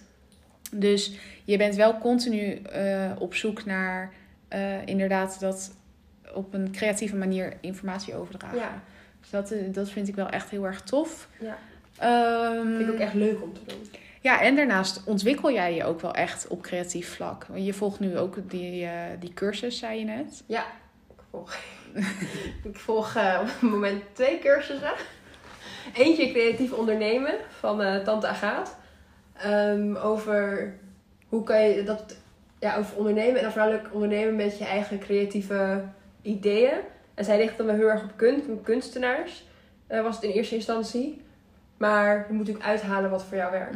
Dus 0.72 1.12
je 1.44 1.58
bent 1.58 1.76
wel 1.76 1.98
continu 1.98 2.54
eh, 2.54 3.12
op 3.20 3.34
zoek 3.34 3.66
naar 3.66 4.14
eh, 4.48 4.86
inderdaad 4.86 5.40
dat 5.40 5.76
op 6.34 6.54
een 6.54 6.72
creatieve 6.72 7.16
manier 7.16 7.58
informatie 7.62 8.16
overdragen. 8.16 8.58
Ja. 8.58 8.82
Dus 9.20 9.30
dat, 9.30 9.52
eh, 9.52 9.74
dat 9.74 9.90
vind 9.90 10.08
ik 10.08 10.16
wel 10.16 10.30
echt 10.30 10.50
heel 10.50 10.66
erg 10.66 10.82
tof. 10.82 11.28
Ja. 11.40 11.58
Ehm, 11.98 12.76
Vind 12.78 12.88
ik 12.88 12.94
ook 12.94 13.00
echt 13.00 13.14
leuk 13.14 13.42
om 13.42 13.54
te 13.54 13.62
doen. 13.66 13.90
Ja, 14.22 14.42
en 14.42 14.56
daarnaast 14.56 15.04
ontwikkel 15.06 15.52
jij 15.52 15.76
je 15.76 15.84
ook 15.84 16.02
wel 16.02 16.14
echt 16.14 16.48
op 16.48 16.62
creatief 16.62 17.16
vlak. 17.16 17.46
Je 17.54 17.74
volgt 17.74 18.00
nu 18.00 18.18
ook 18.18 18.50
die, 18.50 18.88
die 19.20 19.34
cursus, 19.34 19.78
zei 19.78 20.00
je 20.00 20.06
net. 20.06 20.44
Ja, 20.46 20.66
volg, 21.32 21.56
ik 22.72 22.80
volg 22.80 23.16
eh, 23.16 23.38
op 23.42 23.48
het 23.48 23.62
moment 23.62 24.04
twee 24.14 24.40
cursussen. 24.40 24.92
Eentje 25.94 26.32
creatief 26.32 26.72
ondernemen 26.72 27.34
van 27.50 27.82
eh, 27.82 28.04
Tante 28.04 28.28
Agaat. 28.28 28.78
Ehm, 29.38 29.96
over 29.96 30.74
hoe 31.28 31.44
kan 31.44 31.62
je 31.62 31.84
dat, 31.84 32.18
ja, 32.60 32.78
over 32.78 32.98
ondernemen 32.98 33.42
en 33.42 33.52
dan 33.56 33.80
ondernemen 33.92 34.36
met 34.36 34.58
je 34.58 34.66
eigen 34.66 35.00
creatieve 35.00 35.84
ideeën. 36.22 36.80
En 37.14 37.26
zij 37.26 37.38
richt 37.38 37.58
dan 37.58 37.66
wel 37.66 37.76
heel 37.76 37.90
erg 37.90 38.04
op 38.04 38.12
kunst, 38.16 38.46
kunstenaars, 38.64 39.46
eh, 39.88 40.02
was 40.02 40.16
het 40.16 40.24
in 40.24 40.32
eerste 40.32 40.56
instantie. 40.56 41.22
Maar 41.78 42.18
je 42.18 42.34
moet 42.34 42.38
natuurlijk 42.38 42.66
uithalen 42.66 43.10
wat 43.10 43.24
voor 43.24 43.38
jou 43.38 43.52
werkt. 43.52 43.76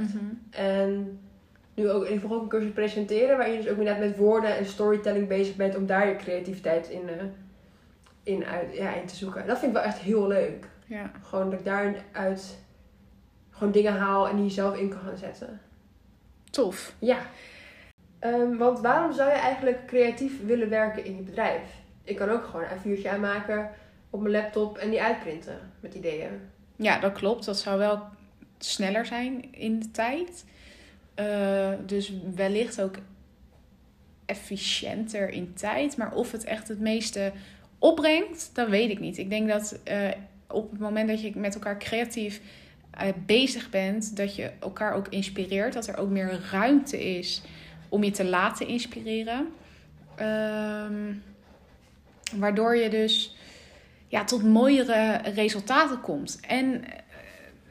En 0.49 1.19
nu 1.73 1.89
ook, 1.89 2.05
ik 2.05 2.19
volg 2.19 2.33
ook 2.33 2.41
een 2.41 2.47
cursus 2.47 2.71
presenteren, 2.71 3.37
waar 3.37 3.49
je 3.49 3.57
dus 3.57 3.69
ook 3.69 3.77
inderdaad 3.77 3.99
met 3.99 4.17
woorden 4.17 4.57
en 4.57 4.65
storytelling 4.65 5.27
bezig 5.27 5.55
bent 5.55 5.75
om 5.75 5.85
daar 5.85 6.07
je 6.07 6.15
creativiteit 6.15 6.89
in, 6.89 7.09
eh, 7.09 7.15
in, 8.25 8.45
uit, 8.45 8.73
ja, 8.73 8.93
in 8.93 9.05
te 9.05 9.15
zoeken. 9.15 9.47
Dat 9.47 9.59
vind 9.59 9.71
ik 9.71 9.77
wel 9.77 9.87
echt 9.87 9.97
heel 9.97 10.27
leuk. 10.27 10.67
Ja. 10.85 11.11
Gewoon 11.21 11.49
dat 11.49 11.59
ik 11.59 11.65
daaruit 11.65 12.57
gewoon 13.49 13.73
dingen 13.73 13.93
haal 13.93 14.27
en 14.27 14.35
die 14.35 14.49
zelf 14.49 14.77
in 14.77 14.89
kan 14.89 14.99
gaan 14.99 15.17
zetten. 15.17 15.61
Tof. 16.49 16.95
Ja. 16.99 17.17
Ehm, 18.19 18.57
want 18.57 18.79
waarom 18.79 19.13
zou 19.13 19.29
je 19.29 19.35
eigenlijk 19.35 19.85
creatief 19.85 20.45
willen 20.45 20.69
werken 20.69 21.05
in 21.05 21.15
je 21.15 21.21
bedrijf? 21.21 21.61
Ik 22.03 22.15
kan 22.15 22.29
ook 22.29 22.45
gewoon 22.45 22.65
een 22.71 22.79
vuurtje 22.79 23.09
aanmaken 23.09 23.69
op 24.09 24.21
mijn 24.21 24.33
laptop 24.33 24.77
en 24.77 24.89
die 24.89 25.01
uitprinten 25.01 25.59
met 25.79 25.93
ideeën. 25.93 26.49
Ja, 26.75 26.99
dat 26.99 27.13
klopt. 27.13 27.45
Dat 27.45 27.59
zou 27.59 27.77
wel 27.77 27.99
sneller 28.57 29.05
zijn 29.05 29.53
in 29.53 29.79
de 29.79 29.91
tijd. 29.91 30.45
Eh, 31.13 31.71
dus 31.85 32.13
wellicht 32.35 32.81
ook 32.81 32.95
efficiënter 34.25 35.29
in 35.29 35.53
tijd. 35.53 35.97
Maar 35.97 36.13
of 36.13 36.31
het 36.31 36.43
echt 36.43 36.67
het 36.67 36.79
meeste 36.79 37.31
opbrengt, 37.85 38.49
dat 38.53 38.69
weet 38.69 38.89
ik 38.89 38.99
niet. 38.99 39.17
Ik 39.17 39.29
denk 39.29 39.49
dat 39.49 39.79
eh, 39.83 40.09
op 40.47 40.71
het 40.71 40.79
moment 40.79 41.07
dat 41.07 41.21
je 41.21 41.31
met 41.35 41.53
elkaar 41.53 41.79
creatief 41.79 42.41
eh, 42.91 43.07
bezig 43.25 43.69
bent, 43.69 44.17
dat 44.17 44.35
je 44.35 44.51
elkaar 44.59 44.93
ook 44.93 45.07
inspireert. 45.07 45.73
Dat 45.73 45.87
er 45.87 45.97
ook 45.97 46.09
meer 46.09 46.39
ruimte 46.51 47.17
is 47.17 47.41
om 47.89 48.03
je 48.03 48.11
te 48.11 48.25
laten 48.25 48.67
inspireren. 48.67 49.47
Ehm, 50.15 51.13
waardoor 52.35 52.75
je 52.75 52.89
dus 52.89 53.35
ja, 54.07 54.23
tot 54.23 54.43
mooiere 54.43 55.21
resultaten 55.33 56.01
komt. 56.01 56.39
En 56.47 56.83
eh, 56.83 56.91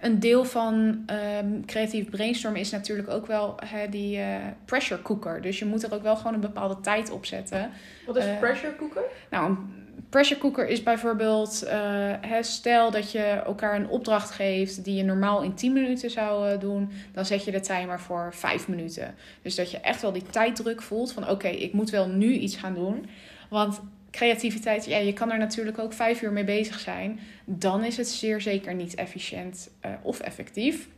een 0.01 0.21
deel 0.21 0.45
van 0.45 1.03
ehm, 1.07 1.65
creatief 1.67 2.11
brainstormen 2.11 2.61
is 2.61 2.71
natuurlijk 2.71 3.09
ook 3.09 3.27
wel 3.27 3.59
die 3.91 4.19
eh, 4.19 4.37
pressure 4.65 5.03
cooker. 5.03 5.43
Dus 5.43 5.59
je 5.59 5.65
moet 5.65 5.83
er 5.83 5.95
ook 5.95 6.03
wel 6.03 6.17
gewoon 6.17 6.35
een 6.35 6.41
bepaalde 6.41 6.81
tijd 6.81 7.11
op 7.11 7.27
zetten. 7.27 7.71
Wat 8.07 8.17
is 8.17 8.25
pressure 8.41 8.77
cooker? 8.77 9.03
Nou, 9.31 9.51
een 9.51 9.84
pressure 10.15 10.41
cooker 10.41 10.69
is 10.69 10.83
bijvoorbeeld, 10.83 11.63
eh, 11.63 12.13
stel 12.41 12.91
dat 12.91 13.13
je 13.13 13.23
elkaar 13.23 13.75
een 13.75 13.89
opdracht 13.89 14.31
geeft 14.31 14.85
die 14.85 14.97
je 14.97 15.03
normaal 15.03 15.43
in 15.43 15.55
10 15.55 15.73
minuten 15.73 16.11
zou 16.11 16.51
eh, 16.51 16.61
doen, 16.61 16.91
dan 17.13 17.25
zet 17.27 17.45
je 17.45 17.51
de 17.51 17.61
timer 17.61 18.01
voor 18.01 18.35
5 18.35 18.69
minuten. 18.69 19.15
Dus 19.43 19.55
dat 19.55 19.71
je 19.71 19.79
echt 19.79 20.03
wel 20.03 20.13
die 20.13 20.23
tijddruk 20.31 20.83
voelt 20.83 21.13
van 21.13 21.29
oké, 21.29 21.49
ik 21.49 21.73
moet 21.73 21.91
wel 21.91 22.09
nu 22.09 22.33
iets 22.33 22.57
gaan 22.57 22.75
doen. 22.75 23.07
Want 23.51 23.81
creativiteit, 24.11 24.85
ja, 24.85 24.99
je 24.99 25.13
kan 25.13 25.33
er 25.33 25.39
natuurlijk 25.39 25.79
ook 25.79 25.93
vijf 25.93 26.23
uur 26.23 26.33
mee 26.33 26.45
bezig 26.45 26.79
zijn. 26.79 27.21
Dan 27.45 27.85
is 27.85 27.97
het 27.97 28.09
zeer 28.09 28.41
zeker 28.41 28.75
niet 28.75 28.95
efficiënt 28.95 29.71
eh, 29.81 29.91
of 30.03 30.21
effectief. 30.21 30.89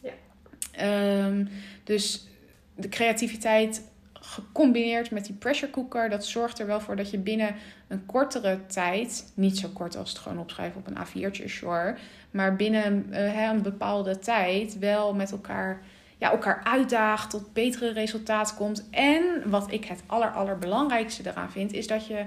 Ja. 0.00 0.12
Ehm, 0.72 1.46
dus 1.84 2.26
de 2.76 2.88
creativiteit 2.88 3.82
gecombineerd 4.24 5.10
met 5.10 5.24
die 5.24 5.34
pressure 5.34 5.72
cooker, 5.72 6.10
dat 6.10 6.24
zorgt 6.24 6.58
er 6.58 6.66
wel 6.66 6.80
voor 6.80 6.96
dat 6.96 7.10
je 7.10 7.18
binnen 7.18 7.54
een 7.88 8.06
kortere 8.06 8.66
tijd, 8.66 9.32
niet 9.34 9.58
zo 9.58 9.68
kort 9.68 9.96
als 9.96 10.08
het 10.08 10.18
gewoon 10.18 10.38
opschrijven 10.38 10.80
op 10.80 10.86
een 10.86 10.96
A4'tje, 10.96 11.44
sure, 11.44 11.96
maar 12.30 12.56
binnen 12.56 13.12
eh, 13.12 13.42
een 13.42 13.62
bepaalde 13.62 14.18
tijd 14.18 14.78
wel 14.78 15.14
met 15.14 15.30
elkaar, 15.30 15.82
ja, 16.16 16.30
elkaar 16.30 16.60
uitdaagt, 16.64 17.30
tot 17.30 17.52
betere 17.52 17.92
resultaten 17.92 18.56
komt. 18.56 18.88
En 18.90 19.50
wat 19.50 19.72
ik 19.72 19.84
het 19.84 20.02
aller, 20.06 20.30
allerbelangrijkste 20.30 21.30
eraan 21.30 21.50
vind, 21.50 21.72
is 21.72 21.86
dat 21.86 22.06
je 22.06 22.24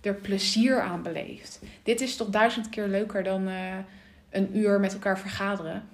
er 0.00 0.14
plezier 0.14 0.80
aan 0.80 1.02
beleeft. 1.02 1.60
Dit 1.82 2.00
is 2.00 2.16
toch 2.16 2.28
duizend 2.28 2.68
keer 2.68 2.86
leuker 2.86 3.22
dan 3.22 3.48
eh, 3.48 3.76
een 4.30 4.56
uur 4.56 4.80
met 4.80 4.92
elkaar 4.92 5.18
vergaderen. 5.18 5.88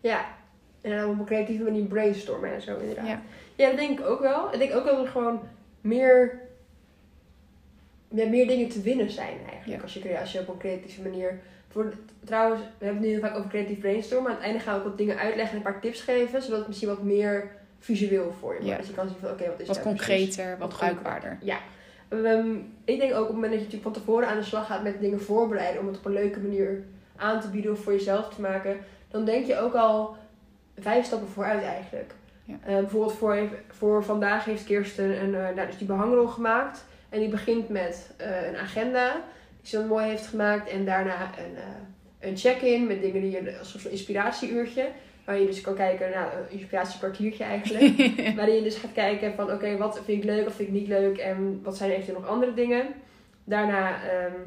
Ja. 0.00 0.24
En 0.80 0.96
dan 0.96 1.10
op 1.10 1.18
een 1.18 1.24
creatieve 1.24 1.62
manier 1.62 1.84
brainstormen 1.84 2.54
en 2.54 2.62
zo 2.62 2.78
inderdaad. 2.78 3.06
Ja. 3.06 3.22
Ja, 3.54 3.68
dat 3.68 3.78
denk 3.78 3.98
ik 3.98 4.06
ook 4.06 4.20
wel. 4.20 4.52
Ik 4.52 4.58
denk 4.58 4.74
ook 4.74 4.84
dat 4.84 4.98
er 4.98 5.06
gewoon 5.06 5.40
meer, 5.80 6.40
ja, 8.08 8.28
meer 8.28 8.46
dingen 8.46 8.68
te 8.68 8.80
winnen 8.80 9.10
zijn 9.10 9.36
eigenlijk. 9.48 9.76
Ja. 9.76 9.82
Als, 9.82 9.94
je, 9.94 10.18
als 10.20 10.32
je 10.32 10.40
op 10.40 10.48
een 10.48 10.58
creatieve 10.58 11.02
manier... 11.02 11.40
Voor, 11.68 11.92
trouwens, 12.24 12.60
we 12.60 12.84
hebben 12.84 13.02
het 13.02 13.10
nu 13.10 13.18
heel 13.18 13.28
vaak 13.28 13.36
over 13.36 13.50
creatief 13.50 13.78
brainstormen. 13.78 14.30
Aan 14.30 14.36
het 14.36 14.44
einde 14.44 14.60
gaan 14.60 14.74
we 14.74 14.78
ook 14.80 14.88
wat 14.88 14.98
dingen 14.98 15.18
uitleggen 15.18 15.50
en 15.50 15.56
een 15.56 15.72
paar 15.72 15.80
tips 15.80 16.00
geven. 16.00 16.42
Zodat 16.42 16.58
het 16.58 16.68
misschien 16.68 16.88
wat 16.88 17.02
meer 17.02 17.50
visueel 17.78 18.34
voor 18.40 18.52
je 18.52 18.58
wordt. 18.58 18.72
Ja. 18.72 18.76
Dus 18.76 18.86
je 18.86 18.94
kan 18.94 19.08
zien 19.08 19.16
van, 19.20 19.30
oké, 19.30 19.48
wat 19.48 19.60
is 19.60 19.66
Wat 19.66 19.80
precies? 19.80 20.06
concreter, 20.06 20.50
wat 20.50 20.58
Wat 20.58 20.78
bruikbaarder. 20.78 21.38
Ja. 21.40 21.58
Ehm, 22.08 22.56
ik 22.84 22.98
denk 22.98 23.12
ook 23.12 23.20
op 23.20 23.26
het 23.26 23.34
moment 23.34 23.52
dat 23.52 23.60
je 23.60 23.66
natuurlijk 23.66 23.82
van 23.82 23.92
tevoren 23.92 24.28
aan 24.28 24.38
de 24.38 24.44
slag 24.44 24.66
gaat 24.66 24.82
met 24.82 25.00
dingen 25.00 25.20
voorbereiden. 25.20 25.80
Om 25.80 25.86
het 25.86 25.96
op 25.96 26.04
een 26.04 26.12
leuke 26.12 26.40
manier 26.40 26.84
aan 27.16 27.40
te 27.40 27.48
bieden 27.48 27.72
of 27.72 27.78
voor 27.78 27.92
jezelf 27.92 28.34
te 28.34 28.40
maken. 28.40 28.76
Dan 29.10 29.24
denk 29.24 29.46
je 29.46 29.58
ook 29.58 29.74
al 29.74 30.16
vijf 30.78 31.04
stappen 31.04 31.28
vooruit 31.28 31.62
eigenlijk. 31.62 32.14
Ja. 32.44 32.54
Eh, 32.64 32.76
bijvoorbeeld 32.76 33.14
voor, 33.14 33.48
voor 33.68 34.04
vandaag 34.04 34.44
heeft 34.44 34.64
Kirsten 34.64 35.22
een, 35.22 35.34
eh, 35.34 35.54
nou, 35.54 35.66
dus 35.66 35.78
die 35.78 35.86
behangrol 35.86 36.26
gemaakt. 36.26 36.84
En 37.08 37.20
die 37.20 37.28
begint 37.28 37.68
met 37.68 38.14
eh, 38.16 38.46
een 38.46 38.56
agenda 38.56 39.12
die 39.60 39.68
ze 39.68 39.76
dan 39.76 39.86
mooi 39.86 40.06
heeft 40.06 40.26
gemaakt. 40.26 40.68
En 40.68 40.84
daarna 40.84 41.30
een, 41.38 41.56
een 42.28 42.36
check-in 42.36 42.86
met 42.86 43.00
dingen 43.00 43.20
die 43.20 43.30
je 43.30 43.58
als 43.58 43.74
een 43.74 43.80
soort 43.80 43.92
inspiratieuurtje. 43.92 44.88
Waar 45.24 45.38
je 45.38 45.46
dus 45.46 45.60
kan 45.60 45.74
kijken 45.74 46.10
naar 46.10 46.32
een 46.36 46.58
inspiratiekwartiertje 46.58 47.44
eigenlijk. 47.44 48.10
Waarin 48.36 48.54
je 48.54 48.62
dus 48.62 48.76
gaat 48.76 48.92
kijken 48.92 49.34
van 49.34 49.52
oké, 49.52 49.76
wat 49.76 50.00
vind 50.04 50.22
ik 50.22 50.30
leuk 50.30 50.46
of 50.46 50.54
vind 50.54 50.68
ik 50.68 50.74
niet 50.74 50.88
leuk 50.88 51.18
en 51.18 51.60
wat 51.62 51.76
zijn 51.76 51.90
eventueel 51.90 52.20
nog 52.20 52.28
andere 52.28 52.54
dingen. 52.54 52.86
Daarna 53.44 54.02
ehm, 54.02 54.40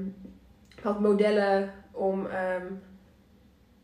wat 0.82 1.00
modellen 1.00 1.74
om 1.92 2.25
ehm, 2.25 2.66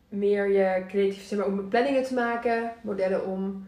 meer 0.08 0.50
je 0.50 0.84
creatief, 0.88 1.22
zeg 1.22 1.38
maar, 1.38 1.48
om 1.48 1.68
planningen 1.68 2.02
te 2.02 2.14
maken. 2.14 2.72
Modellen 2.82 3.26
om 3.26 3.66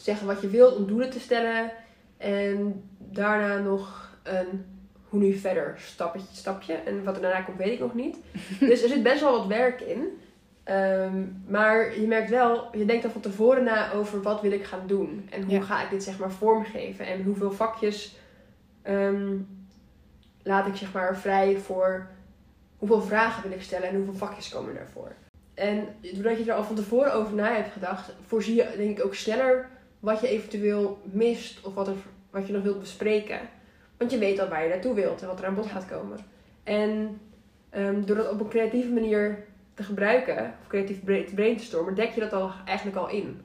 zeggen 0.00 0.26
wat 0.26 0.40
je 0.40 0.48
wilt, 0.48 0.76
om 0.76 0.86
doelen 0.86 1.10
te 1.10 1.20
stellen. 1.20 1.72
En 2.16 2.82
daarna 2.98 3.58
nog 3.58 4.10
een 4.22 4.64
hoe 5.08 5.20
nu 5.20 5.34
verder 5.34 5.74
stapje, 5.78 6.20
stapje. 6.32 6.74
En 6.74 7.04
wat 7.04 7.16
er 7.16 7.22
daarna 7.22 7.40
komt 7.40 7.58
weet 7.58 7.72
ik 7.72 7.78
nog 7.78 7.94
niet. 7.94 8.16
dus 8.60 8.82
er 8.82 8.88
zit 8.88 9.02
best 9.02 9.20
wel 9.20 9.32
wat 9.38 9.46
werk 9.46 9.80
in. 9.80 10.18
Ehm, 10.64 11.24
maar 11.46 12.00
je 12.00 12.06
merkt 12.06 12.30
wel, 12.30 12.68
je 12.76 12.84
denkt 12.84 13.02
dan 13.02 13.12
van 13.12 13.20
tevoren 13.20 13.64
na 13.64 13.92
over 13.92 14.22
wat 14.22 14.40
wil 14.40 14.52
ik 14.52 14.64
gaan 14.64 14.86
doen. 14.86 15.28
En 15.30 15.42
hoe 15.42 15.52
Ja. 15.52 15.60
ga 15.60 15.82
ik 15.84 15.90
dit 15.90 16.02
zeg 16.02 16.18
maar 16.18 16.30
vormgeven. 16.30 17.06
En 17.06 17.22
hoeveel 17.22 17.52
vakjes 17.52 18.16
ehm, 18.82 19.36
laat 20.42 20.66
ik 20.66 20.76
zeg 20.76 20.92
maar 20.92 21.16
vrij 21.18 21.56
voor 21.58 22.06
hoeveel 22.78 23.02
vragen 23.02 23.42
wil 23.42 23.52
ik 23.58 23.62
stellen 23.62 23.88
en 23.88 23.94
hoeveel 23.94 24.14
vakjes 24.14 24.48
komen 24.48 24.74
daarvoor. 24.74 25.12
En 25.54 25.86
doordat 26.14 26.38
je 26.38 26.44
er 26.50 26.56
al 26.56 26.64
van 26.64 26.74
tevoren 26.76 27.12
over 27.14 27.34
na 27.34 27.52
hebt 27.54 27.72
gedacht, 27.72 28.12
voorzie 28.26 28.54
je 28.54 28.74
denk 28.76 28.98
ik 28.98 29.04
ook 29.04 29.14
sneller 29.14 29.68
wat 30.00 30.20
je 30.20 30.28
eventueel 30.28 30.98
mist 31.04 31.64
of 31.64 31.74
wat, 31.74 31.88
er, 31.88 31.94
wat 32.30 32.46
je 32.46 32.52
nog 32.52 32.62
wilt 32.62 32.80
bespreken. 32.80 33.40
Want 33.96 34.10
je 34.10 34.18
weet 34.18 34.40
al 34.40 34.48
waar 34.48 34.62
je 34.62 34.68
naartoe 34.68 34.94
wilt 34.94 35.22
en 35.22 35.26
wat 35.26 35.40
er 35.40 35.46
aan 35.46 35.54
bod 35.54 35.66
gaat 35.66 35.86
komen. 35.86 36.18
En 36.64 37.20
ehm, 37.70 38.04
door 38.04 38.16
dat 38.16 38.30
op 38.30 38.40
een 38.40 38.48
creatieve 38.48 38.92
manier 38.92 39.44
te 39.74 39.82
gebruiken, 39.82 40.54
of 40.60 40.66
creatief 40.66 41.04
te 41.04 41.34
brainstormen, 41.34 41.94
dek 41.94 42.10
je 42.10 42.20
dat 42.20 42.32
al 42.32 42.50
eigenlijk 42.64 42.96
al 42.96 43.08
in. 43.08 43.40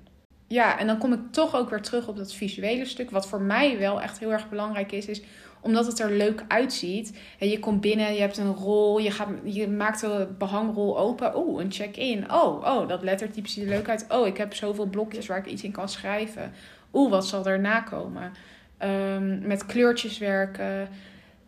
Ja, 0.47 0.79
en 0.79 0.87
dan 0.87 0.97
kom 0.97 1.13
ik 1.13 1.19
toch 1.31 1.55
ook 1.55 1.69
weer 1.69 1.81
terug 1.81 2.07
op 2.07 2.17
dat 2.17 2.33
visuele 2.33 2.85
stuk. 2.85 3.11
Wat 3.11 3.27
voor 3.27 3.41
mij 3.41 3.77
wel 3.79 4.01
echt 4.01 4.19
heel 4.19 4.31
erg 4.31 4.49
belangrijk 4.49 4.91
is, 4.91 5.05
is 5.05 5.23
omdat 5.61 5.85
het 5.85 5.99
er 5.99 6.11
leuk 6.11 6.43
uitziet. 6.47 7.17
En 7.39 7.49
je 7.49 7.59
komt 7.59 7.81
binnen, 7.81 8.13
je 8.13 8.19
hebt 8.19 8.37
een 8.37 8.53
rol, 8.53 8.99
je, 8.99 9.11
gaat, 9.11 9.27
je 9.43 9.67
maakt 9.67 10.01
de 10.01 10.27
behangrol 10.37 10.99
open. 10.99 11.37
Oeh, 11.37 11.63
een 11.63 11.71
check-in. 11.71 12.33
Oh, 12.33 12.65
oh, 12.65 12.87
dat 12.87 13.03
lettertype 13.03 13.49
ziet 13.49 13.63
er 13.63 13.69
leuk 13.69 13.89
uit. 13.89 14.05
Oh, 14.09 14.27
ik 14.27 14.37
heb 14.37 14.53
zoveel 14.53 14.85
blokjes 14.85 15.27
waar 15.27 15.37
ik 15.37 15.45
iets 15.45 15.63
in 15.63 15.71
kan 15.71 15.89
schrijven. 15.89 16.51
Oeh, 16.93 17.09
wat 17.09 17.27
zal 17.27 17.45
erna 17.45 17.81
komen? 17.81 18.31
Ehm, 18.77 19.47
met 19.47 19.65
kleurtjes 19.65 20.17
werken. 20.17 20.89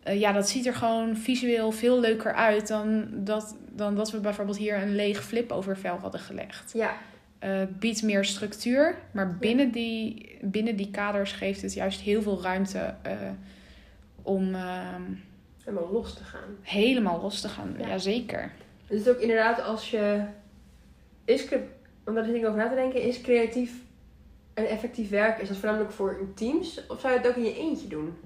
Eh, 0.02 0.20
ja, 0.20 0.32
dat 0.32 0.48
ziet 0.48 0.66
er 0.66 0.74
gewoon 0.74 1.16
visueel 1.16 1.70
veel 1.70 2.00
leuker 2.00 2.34
uit 2.34 2.68
dan 2.68 3.06
dat, 3.10 3.56
dan 3.70 3.94
dat 3.94 4.10
we 4.10 4.18
bijvoorbeeld 4.18 4.58
hier 4.58 4.82
een 4.82 4.94
leeg 4.94 5.24
flip 5.24 5.52
over 5.52 5.76
vel 5.76 5.96
hadden 5.96 6.20
gelegd. 6.20 6.72
Ja, 6.72 6.96
het 7.38 7.78
biedt 7.78 8.02
meer 8.02 8.24
structuur, 8.24 8.96
maar 9.10 9.36
binnen 9.36 9.70
die, 9.70 10.36
binnen 10.40 10.76
die 10.76 10.90
kaders 10.90 11.32
geeft 11.32 11.62
het 11.62 11.74
juist 11.74 12.00
heel 12.00 12.22
veel 12.22 12.42
ruimte 12.42 12.94
eh, 13.02 13.12
om 14.24 14.54
ehm, 14.54 15.02
helemaal 15.64 15.92
los 15.92 16.14
te 16.14 16.24
gaan. 16.24 16.56
helemaal 16.60 17.20
los 17.20 17.40
te 17.40 17.48
gaan. 17.48 17.74
Ja. 17.78 17.88
Jazeker. 17.88 18.52
Dus 18.86 18.98
het 18.98 19.06
is 19.06 19.12
ook 19.12 19.20
inderdaad 19.20 19.62
als 19.62 19.90
je. 19.90 20.24
Is, 21.24 21.48
om 22.06 22.14
daar 22.14 22.24
dingen 22.24 22.48
over 22.48 22.60
na 22.60 22.68
te 22.68 22.74
denken, 22.74 23.02
is 23.02 23.20
creatief 23.20 23.72
en 24.54 24.68
effectief 24.68 25.08
werken, 25.08 25.42
is 25.42 25.48
dat 25.48 25.56
voornamelijk 25.56 25.92
voor 25.92 26.18
teams? 26.34 26.86
Of 26.88 27.00
zou 27.00 27.12
je 27.12 27.18
het 27.18 27.28
ook 27.28 27.36
in 27.36 27.44
je 27.44 27.56
eentje 27.56 27.88
doen? 27.88 28.16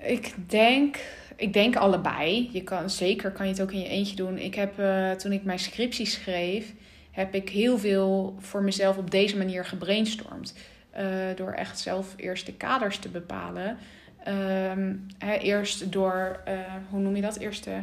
Ik 0.00 0.34
denk, 0.46 0.98
ik 1.36 1.52
denk 1.52 1.76
allebei. 1.76 2.48
Je 2.52 2.62
kan, 2.62 2.90
zeker 2.90 3.30
kan 3.30 3.46
je 3.46 3.52
het 3.52 3.62
ook 3.62 3.72
in 3.72 3.78
je 3.78 3.88
eentje 3.88 4.16
doen. 4.16 4.38
Ik 4.38 4.54
heb, 4.54 4.78
eh, 4.78 5.10
toen 5.10 5.32
ik 5.32 5.44
mijn 5.44 5.58
scriptie 5.58 6.06
schreef, 6.06 6.72
heb 7.10 7.34
ik 7.34 7.48
heel 7.48 7.78
veel 7.78 8.36
voor 8.38 8.62
mezelf 8.62 8.96
op 8.96 9.10
deze 9.10 9.36
manier 9.36 9.64
gebrainstormd. 9.64 10.54
Eh, 10.90 11.06
door 11.36 11.52
echt 11.52 11.78
zelf 11.78 12.14
eerst 12.16 12.46
de 12.46 12.54
kaders 12.54 12.98
te 12.98 13.08
bepalen. 13.08 13.78
Ehm, 14.26 14.94
hè, 15.18 15.34
eerst 15.34 15.92
door, 15.92 16.40
eh, 16.44 16.54
hoe 16.90 17.00
noem 17.00 17.16
je 17.16 17.22
dat? 17.22 17.36
Eerst 17.36 17.66
eh, 17.66 17.74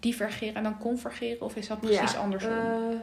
divergeren 0.00 0.54
en 0.54 0.62
dan 0.62 0.78
convergeren? 0.78 1.40
Of 1.42 1.56
is 1.56 1.66
dat 1.68 1.80
precies 1.80 2.12
Ja, 2.12 2.18
andersom? 2.18 2.50
eh, 2.52 2.96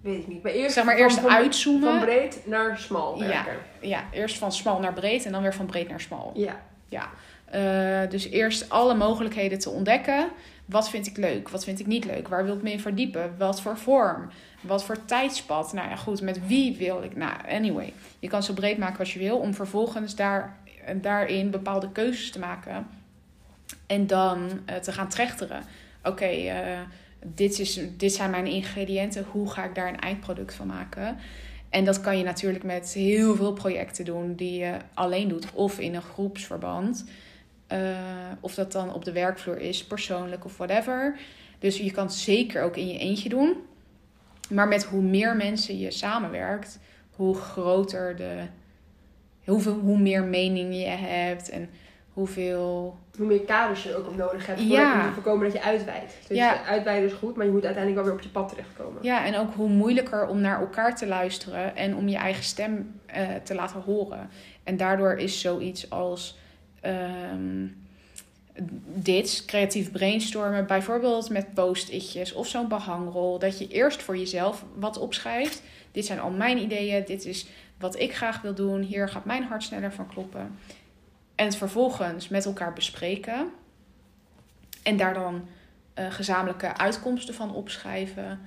weet 0.00 0.18
ik 0.18 0.28
niet. 0.28 0.42
Maar 0.42 0.52
eerst, 0.52 0.74
zeg 0.74 0.84
maar 0.84 0.94
van- 0.94 1.02
eerst 1.02 1.18
van, 1.18 1.30
uitzoomen. 1.30 1.88
Van 1.90 2.00
breed 2.00 2.42
naar 2.46 2.78
smal 2.78 3.18
Ja. 3.18 3.26
werken. 3.28 3.56
ja, 3.80 4.04
eerst 4.12 4.38
van 4.38 4.52
smal 4.52 4.80
naar 4.80 4.92
breed 4.92 5.24
en 5.26 5.32
dan 5.32 5.42
weer 5.42 5.54
van 5.54 5.66
breed 5.66 5.88
naar 5.88 6.00
smal. 6.00 6.32
Ja. 6.34 7.10
Eh, 7.44 8.10
dus 8.10 8.28
eerst 8.28 8.70
alle 8.70 8.94
mogelijkheden 8.94 9.58
te 9.58 9.70
ontdekken. 9.70 10.28
Wat 10.64 10.90
vind 10.90 11.06
ik 11.06 11.16
leuk? 11.16 11.48
Wat 11.48 11.64
vind 11.64 11.80
ik 11.80 11.86
niet 11.86 12.04
leuk? 12.04 12.28
Waar 12.28 12.44
wil 12.44 12.54
ik 12.56 12.62
me 12.62 12.72
in 12.72 12.80
verdiepen? 12.80 13.34
Wat 13.38 13.60
voor 13.60 13.76
vorm? 13.78 14.28
Wat 14.60 14.84
voor 14.84 15.04
tijdspad? 15.04 15.72
Nou 15.72 15.88
ja, 15.88 15.96
goed, 15.96 16.20
met 16.20 16.46
wie 16.46 16.76
wil 16.76 17.02
ik? 17.02 17.16
Nou, 17.16 17.32
anyway. 17.48 17.92
Je 18.18 18.28
kan 18.28 18.42
zo 18.42 18.52
breed 18.52 18.78
maken 18.78 18.98
als 18.98 19.12
je 19.12 19.18
wil. 19.18 19.38
Om 19.38 19.54
vervolgens 19.54 20.14
daar, 20.16 20.56
daarin 21.00 21.50
bepaalde 21.50 21.92
keuzes 21.92 22.30
te 22.30 22.38
maken. 22.38 22.86
En 23.86 24.06
dan 24.06 24.50
eh, 24.64 24.76
te 24.76 24.92
gaan 24.92 25.08
trechteren. 25.08 25.62
Oké, 26.04 26.24
eh, 26.24 26.80
dit, 27.24 27.58
is, 27.58 27.80
dit 27.96 28.12
zijn 28.12 28.30
mijn 28.30 28.46
ingrediënten. 28.46 29.24
Hoe 29.30 29.50
ga 29.50 29.64
ik 29.64 29.74
daar 29.74 29.88
een 29.88 30.00
eindproduct 30.00 30.54
van 30.54 30.66
maken? 30.66 31.16
En 31.68 31.84
dat 31.84 32.00
kan 32.00 32.18
je 32.18 32.24
natuurlijk 32.24 32.64
met 32.64 32.92
heel 32.92 33.36
veel 33.36 33.52
projecten 33.52 34.04
doen 34.04 34.34
die 34.34 34.58
je 34.58 34.76
alleen 34.94 35.28
doet 35.28 35.52
of 35.52 35.78
in 35.78 35.94
een 35.94 36.02
groepsverband. 36.02 37.04
Eh, 37.66 37.78
of 38.40 38.54
dat 38.54 38.72
dan 38.72 38.94
op 38.94 39.04
de 39.04 39.12
werkvloer 39.12 39.60
is, 39.60 39.84
persoonlijk 39.84 40.44
of 40.44 40.56
whatever. 40.56 41.18
Dus 41.58 41.76
je 41.76 41.90
kan 41.90 42.04
het 42.04 42.14
zeker 42.14 42.62
ook 42.62 42.76
in 42.76 42.88
je 42.88 42.98
eentje 42.98 43.28
doen. 43.28 43.56
Maar 44.48 44.68
met 44.68 44.84
hoe 44.84 45.02
meer 45.02 45.36
mensen 45.36 45.78
je 45.78 45.90
samenwerkt, 45.90 46.78
hoe 47.10 47.34
groter 47.34 48.16
de. 48.16 48.42
Hoeveel, 49.44 49.74
hoe 49.74 49.98
meer 49.98 50.24
mening 50.24 50.74
je 50.74 50.86
hebt 50.86 51.48
en 51.48 51.70
hoeveel. 52.12 52.98
Hoe 53.16 53.26
meer 53.26 53.40
kaders 53.40 53.82
je 53.82 53.96
ook 53.96 54.06
op 54.06 54.16
nodig 54.16 54.46
hebt. 54.46 54.60
Ja. 54.62 55.00
Om 55.00 55.06
te 55.08 55.14
voorkomen 55.14 55.44
dat 55.44 55.52
je 55.52 55.62
uitwijdt. 55.62 56.14
Dus 56.28 56.36
Ja. 56.36 56.64
uitwijden 56.64 57.08
is 57.08 57.14
goed, 57.14 57.36
maar 57.36 57.46
je 57.46 57.52
moet 57.52 57.64
uiteindelijk 57.64 58.04
wel 58.04 58.04
weer 58.12 58.20
op 58.20 58.28
je 58.30 58.38
pad 58.40 58.48
terechtkomen. 58.48 59.02
Ja, 59.02 59.24
en 59.24 59.36
ook 59.36 59.54
hoe 59.54 59.68
moeilijker 59.68 60.26
om 60.26 60.40
naar 60.40 60.60
elkaar 60.60 60.96
te 60.96 61.06
luisteren 61.06 61.76
en 61.76 61.96
om 61.96 62.08
je 62.08 62.16
eigen 62.16 62.44
stem 62.44 63.00
eh, 63.06 63.28
te 63.42 63.54
laten 63.54 63.80
horen. 63.80 64.28
En 64.64 64.76
daardoor 64.76 65.12
is 65.18 65.40
zoiets 65.40 65.90
als 65.90 66.38
ehm, 66.80 67.66
dit, 68.94 69.42
creatief 69.46 69.92
brainstormen, 69.92 70.66
bijvoorbeeld 70.66 71.30
met 71.30 71.54
post-itjes 71.54 72.32
of 72.32 72.46
zo'n 72.46 72.68
behangrol, 72.68 73.38
dat 73.38 73.58
je 73.58 73.68
eerst 73.68 74.02
voor 74.02 74.16
jezelf 74.16 74.64
wat 74.74 74.98
opschrijft. 74.98 75.62
Dit 75.92 76.06
zijn 76.06 76.20
al 76.20 76.30
mijn 76.30 76.58
ideeën, 76.58 77.04
dit 77.06 77.24
is 77.24 77.46
wat 77.82 77.98
ik 77.98 78.14
graag 78.14 78.40
wil 78.40 78.54
doen, 78.54 78.80
hier 78.80 79.08
gaat 79.08 79.24
mijn 79.24 79.42
hart 79.42 79.62
sneller 79.62 79.92
van 79.92 80.08
kloppen. 80.08 80.58
En 81.34 81.44
het 81.44 81.56
vervolgens 81.56 82.28
met 82.28 82.44
elkaar 82.44 82.72
bespreken. 82.72 83.50
En 84.82 84.96
daar 84.96 85.14
dan 85.14 85.48
eh, 85.94 86.12
gezamenlijke 86.12 86.76
uitkomsten 86.76 87.34
van 87.34 87.54
opschrijven. 87.54 88.40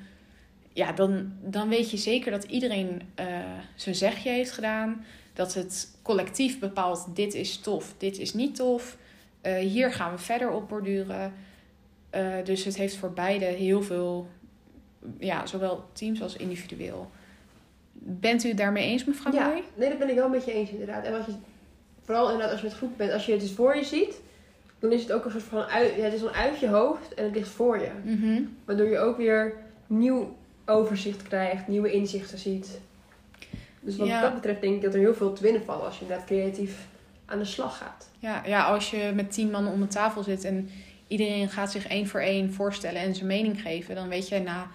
Ja, 0.74 0.92
dan, 0.92 1.32
dan 1.42 1.70
weet 1.70 1.92
je 1.92 1.98
zeker 1.98 2.32
dat 2.32 2.44
iedereen 2.44 3.02
eh, 3.16 3.28
zijn 3.76 3.96
zegje 3.96 4.30
heeft 4.30 4.52
gedaan. 4.52 5.06
Dat 5.34 5.54
het 5.54 5.98
collectief 6.02 6.60
bepaalt: 6.60 7.16
dit 7.16 7.34
is 7.34 7.58
tof, 7.58 7.94
dit 7.98 8.18
is 8.18 8.34
niet 8.34 8.56
tof. 8.56 8.98
Eh, 9.42 9.58
hier 9.58 9.94
gaan 9.94 10.12
we 10.12 10.18
verder 10.18 10.52
op 10.52 10.70
borduren. 10.70 11.34
Dus 12.44 12.64
het 12.64 12.76
heeft 12.76 12.96
voor 12.96 13.14
beide 13.14 13.46
heel 13.46 13.82
veel, 13.84 14.28
ja, 15.20 15.46
zowel 15.46 15.90
teams 15.94 16.22
als 16.22 16.36
individueel. 16.36 17.12
Bent 18.00 18.44
u 18.44 18.48
het 18.48 18.58
daarmee 18.58 18.86
eens, 18.86 19.06
mevrouw 19.06 19.34
Ja, 19.34 19.54
nee, 19.76 19.90
dat 19.90 19.98
ben 20.00 20.10
ik 20.10 20.16
wel 20.16 20.30
met 20.30 20.46
je 20.46 20.54
eens 20.54 20.70
inderdaad. 20.70 21.04
En 21.04 21.12
wat 21.12 21.26
je, 21.26 21.32
vooral 22.04 22.26
inderdaad 22.26 22.52
als 22.52 22.62
je 22.62 22.68
met 22.68 22.76
groep 22.76 22.98
bent, 22.98 23.12
als 23.12 23.26
je 23.26 23.32
het 23.32 23.42
dus 23.42 23.52
voor 23.52 23.76
je 23.76 23.84
ziet, 23.84 24.22
dan 24.80 24.92
is 24.92 25.02
het 25.02 25.12
ook 25.12 25.26
een 25.26 25.32
soort 25.32 25.44
van 25.44 25.64
uit, 25.64 25.96
ja, 25.96 26.04
het 26.04 26.14
is 26.14 26.20
dan 26.22 26.34
uit 26.34 26.60
je 26.60 26.68
hoofd 26.68 27.14
en 27.14 27.24
het 27.24 27.36
ligt 27.36 27.50
voor 27.50 27.80
je. 27.80 27.90
Mhm. 28.04 28.42
Waardoor 28.66 28.88
je 28.88 28.98
ook 28.98 29.18
weer 29.18 29.54
nieuw 29.88 30.36
overzicht 30.66 31.24
krijgt, 31.24 31.68
nieuwe 31.68 31.92
inzichten 31.92 32.38
ziet. 32.38 32.80
Dus 33.80 33.98
wat 33.98 34.08
Ja. 34.08 34.22
dat 34.22 34.34
betreft 34.34 34.62
denk 34.62 34.76
ik 34.76 34.82
dat 34.82 34.94
er 34.94 35.00
heel 35.00 35.14
veel 35.14 35.34
te 35.34 35.42
winnen 35.42 35.64
valt 35.64 35.84
als 35.84 35.96
je 35.96 36.02
inderdaad 36.02 36.26
creatief 36.26 36.88
aan 37.26 37.40
de 37.40 37.46
slag 37.46 37.78
gaat. 37.78 38.10
Ja, 38.20 38.42
ja, 38.46 38.64
als 38.64 38.92
je 38.92 39.12
met 39.16 39.32
tien 39.32 39.52
man 39.52 39.68
om 39.68 39.80
de 39.80 39.88
tafel 39.88 40.24
zit 40.24 40.44
en 40.44 40.70
iedereen 41.08 41.50
gaat 41.50 41.72
zich 41.72 41.88
één 41.88 42.08
voor 42.08 42.20
één 42.20 42.54
voorstellen 42.54 43.02
en 43.02 43.16
zijn 43.16 43.28
mening 43.28 43.62
geven, 43.62 43.96
dan 43.96 44.10
weet 44.10 44.28
je 44.28 44.40
na 44.40 44.68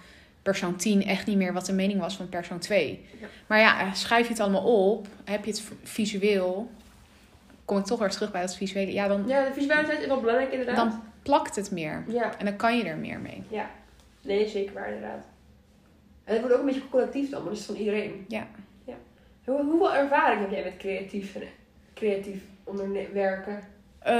persoon 0.42 0.76
10 0.76 1.04
echt 1.04 1.26
niet 1.26 1.36
meer 1.36 1.52
wat 1.52 1.66
de 1.66 1.72
mening 1.72 2.00
was 2.00 2.16
van 2.16 2.28
persoon 2.28 2.58
2. 2.58 3.06
Ja. 3.20 3.26
Maar 3.46 3.58
ja, 3.58 3.92
schrijf 3.92 4.24
je 4.26 4.32
het 4.32 4.42
allemaal 4.42 4.90
op, 4.92 5.06
heb 5.24 5.44
je 5.44 5.50
het 5.50 5.62
visueel, 5.82 6.70
kom 7.64 7.78
ik 7.78 7.84
toch 7.84 7.98
weer 7.98 8.10
terug 8.10 8.30
bij 8.32 8.40
dat 8.40 8.56
visuele, 8.56 8.92
ja, 8.92 9.08
dan 9.08 9.24
Ja, 9.26 9.44
de 9.44 9.52
visualiteit 9.54 10.00
is 10.00 10.06
wel 10.06 10.20
belangrijk 10.20 10.50
inderdaad. 10.50 10.76
Dan- 10.76 11.02
plakt 11.22 11.56
het 11.56 11.70
meer 11.70 12.04
Ja, 12.08 12.38
en 12.38 12.44
dan 12.44 12.56
kan 12.56 12.76
je 12.76 12.84
er 12.84 12.96
meer 12.96 13.18
mee. 13.20 13.42
nee, 14.22 14.48
zeker 14.48 14.72
waar 14.74 14.86
inderdaad. 14.92 15.24
En 16.24 16.32
het 16.32 16.40
wordt 16.40 16.54
ook 16.54 16.60
een 16.60 16.66
beetje 16.66 16.88
collectief 16.88 17.30
dan, 17.30 17.38
want 17.44 17.50
het 17.50 17.58
is 17.58 17.64
van 17.64 17.74
iedereen. 17.74 18.24
Ja. 18.28 18.46
ja. 18.84 18.94
Hoe, 19.44 19.62
hoeveel 19.64 19.94
ervaring 19.94 20.40
heb 20.40 20.50
jij 20.50 20.62
met 20.64 20.76
creatief, 20.76 21.36
creatief 21.94 22.42
onderwerken? 22.64 23.60
Eh, 23.98 24.14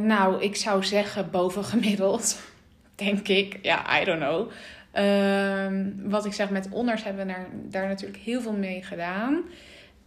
nou, 0.00 0.42
ik 0.42 0.56
zou 0.56 0.84
zeggen 0.84 1.30
bovengemiddeld, 1.30 2.40
denk 2.94 3.28
ik. 3.28 3.58
Ja, 3.62 4.00
I 4.00 4.04
don't 4.04 4.20
know. 4.20 4.50
Ehm, 4.92 5.90
wat 5.96 6.24
ik 6.24 6.32
zeg, 6.32 6.50
met 6.50 6.68
onders 6.70 7.04
hebben 7.04 7.26
we 7.26 7.32
daar, 7.32 7.46
daar 7.52 7.88
natuurlijk 7.88 8.22
heel 8.22 8.40
veel 8.40 8.52
mee 8.52 8.82
gedaan. 8.82 9.42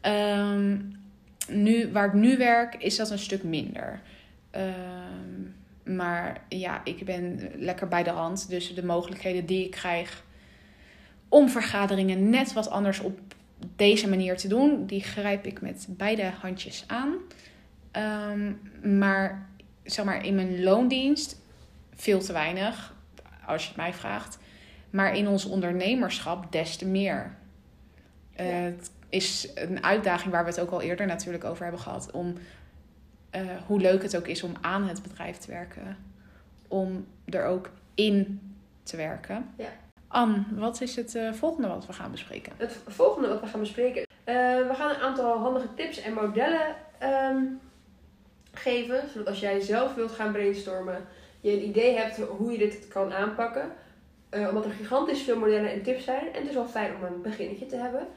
Ehm, 0.02 0.78
nu, 1.48 1.92
waar 1.92 2.06
ik 2.08 2.14
nu 2.14 2.38
werk, 2.38 2.76
is 2.76 2.96
dat 2.96 3.10
een 3.10 3.20
stuk 3.20 3.44
minder. 3.44 4.02
Ehm, 4.52 5.96
maar 5.96 6.42
ja, 6.50 6.82
ik 6.84 7.06
ben 7.06 7.52
lekker 7.56 7.88
bij 7.88 8.04
de 8.04 8.10
hand. 8.10 8.50
Dus 8.50 8.74
de 8.74 8.86
mogelijkheden 8.86 9.46
die 9.46 9.66
ik 9.66 9.72
krijg 9.72 10.24
om 11.30 11.50
vergaderingen 11.50 12.30
net 12.30 12.54
wat 12.54 12.70
anders 12.70 13.00
op 13.00 13.20
deze 13.76 14.10
manier 14.10 14.38
te 14.38 14.48
doen, 14.48 14.86
die 14.86 15.02
grijp 15.02 15.46
ik 15.46 15.62
met 15.62 15.88
beide 15.90 16.24
handjes 16.24 16.84
aan. 16.88 17.14
Maar 18.98 19.50
zeg 19.84 20.06
maar 20.06 20.26
in 20.26 20.36
mijn 20.36 20.64
loondienst 20.64 21.42
veel 21.96 22.20
te 22.20 22.34
weinig, 22.34 22.94
als 23.46 23.62
je 23.62 23.68
het 23.68 23.78
mij 23.78 23.94
vraagt. 23.94 24.38
Maar 24.90 25.16
in 25.16 25.28
ons 25.28 25.46
ondernemerschap 25.46 26.52
des 26.52 26.76
te 26.78 26.86
meer. 26.86 27.36
Uh, 28.40 28.46
Het 28.46 28.92
is 29.10 29.50
een 29.56 29.84
uitdaging 29.84 30.32
waar 30.32 30.44
we 30.44 30.50
het 30.50 30.60
ook 30.60 30.72
al 30.72 30.82
eerder 30.82 31.06
natuurlijk 31.06 31.44
over 31.44 31.64
hebben 31.64 31.82
gehad. 31.82 32.12
Om 32.12 32.34
uh, 33.36 33.42
hoe 33.68 33.80
leuk 33.80 34.02
het 34.02 34.18
ook 34.18 34.28
is 34.28 34.44
om 34.44 34.54
aan 34.62 34.88
het 34.88 35.02
bedrijf 35.02 35.38
te 35.38 35.52
werken. 35.52 35.98
Om 36.68 37.08
er 37.26 37.46
ook 37.46 37.70
in 37.96 38.42
te 38.84 38.98
werken. 38.98 39.50
Ja. 39.58 39.70
Anne, 40.08 40.44
wat 40.52 40.82
is 40.82 40.96
het 40.96 41.16
uh, 41.16 41.34
volgende 41.34 41.68
wat 41.68 41.86
we 41.86 41.94
gaan 41.94 42.12
bespreken? 42.12 42.54
Het 42.58 42.78
volgende 42.88 43.28
wat 43.28 43.42
we 43.42 43.48
gaan 43.48 43.60
bespreken. 43.60 44.08
we 44.26 44.74
gaan 44.74 44.90
een 44.90 45.02
aantal 45.02 45.38
handige 45.38 45.74
tips 45.74 46.02
en 46.02 46.14
modellen 46.14 46.76
um, 47.04 47.60
geven. 48.54 49.10
Zodat 49.10 49.28
als 49.28 49.40
jij 49.40 49.60
zelf 49.60 49.96
wilt 49.96 50.12
gaan 50.12 50.32
brainstormen, 50.32 51.06
je 51.42 51.52
een 51.52 51.68
idee 51.68 51.96
hebt 51.98 52.18
hoe 52.18 52.52
je 52.52 52.58
dit 52.58 52.88
kan 52.88 53.14
aanpakken. 53.14 53.72
Uh, 54.36 54.48
omdat 54.48 54.66
er 54.66 54.72
gigantisch 54.72 55.22
veel 55.22 55.40
modellen 55.40 55.72
en 55.72 55.82
tips 55.82 56.04
zijn. 56.04 56.34
En 56.34 56.40
het 56.40 56.48
is 56.48 56.54
wel 56.54 56.68
fijn 56.68 56.96
om 56.96 57.04
een 57.04 57.22
beginnetje 57.22 57.66
te 57.66 57.76
hebben. 57.76 58.08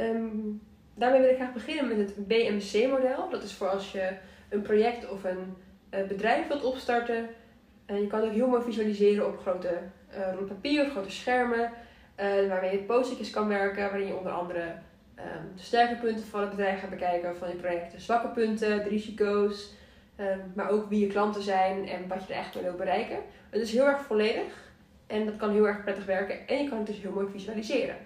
Um, 0.00 0.62
daarmee 0.94 1.20
wil 1.20 1.30
ik 1.30 1.36
graag 1.36 1.52
beginnen 1.52 1.88
met 1.88 1.96
het 1.96 2.26
BMC-model. 2.26 3.28
Dat 3.30 3.42
is 3.42 3.52
voor 3.52 3.68
als 3.68 3.92
je 3.92 4.12
een 4.48 4.62
project 4.62 5.10
of 5.10 5.24
een 5.24 5.56
uh, 5.90 6.06
bedrijf 6.06 6.48
wilt 6.48 6.64
opstarten. 6.64 7.28
En 7.86 8.00
je 8.00 8.06
kan 8.06 8.20
het 8.20 8.28
ook 8.28 8.34
heel 8.34 8.48
mooi 8.48 8.62
visualiseren 8.62 9.26
op 9.26 9.38
grote 9.38 9.78
uh, 10.16 10.46
papier 10.48 10.84
of 10.84 10.90
grote 10.90 11.10
schermen. 11.10 11.70
waarmee 12.48 12.72
je 12.72 12.82
post 12.82 13.30
kan 13.30 13.48
werken. 13.48 13.90
Waarin 13.90 14.06
je 14.06 14.16
onder 14.16 14.32
andere 14.32 14.62
um, 15.18 15.56
de 15.56 15.62
sterke 15.62 15.94
punten 15.94 16.26
van 16.26 16.40
het 16.40 16.50
bedrijf 16.50 16.80
gaat 16.80 16.90
bekijken. 16.90 17.36
Van 17.36 17.48
je 17.48 17.54
project. 17.54 17.92
De 17.92 18.00
zwakke 18.00 18.28
punten, 18.28 18.82
de 18.82 18.88
risico's. 18.88 19.74
Maar 20.54 20.70
ook 20.70 20.88
wie 20.88 21.00
je 21.00 21.12
klanten 21.12 21.42
zijn 21.42 21.88
en 21.88 22.08
wat 22.08 22.26
je 22.26 22.32
er 22.32 22.38
echt 22.38 22.54
mee 22.54 22.64
wilt 22.64 22.76
bereiken. 22.76 23.18
Het 23.50 23.62
is 23.62 23.72
heel 23.72 23.86
erg 23.86 24.00
volledig. 24.00 24.65
En 25.06 25.24
dat 25.24 25.36
kan 25.36 25.52
heel 25.52 25.66
erg 25.66 25.82
prettig 25.82 26.04
werken. 26.04 26.48
En 26.48 26.62
je 26.62 26.68
kan 26.68 26.78
het 26.78 26.86
dus 26.86 27.00
heel 27.00 27.12
mooi 27.12 27.26
visualiseren. 27.32 27.96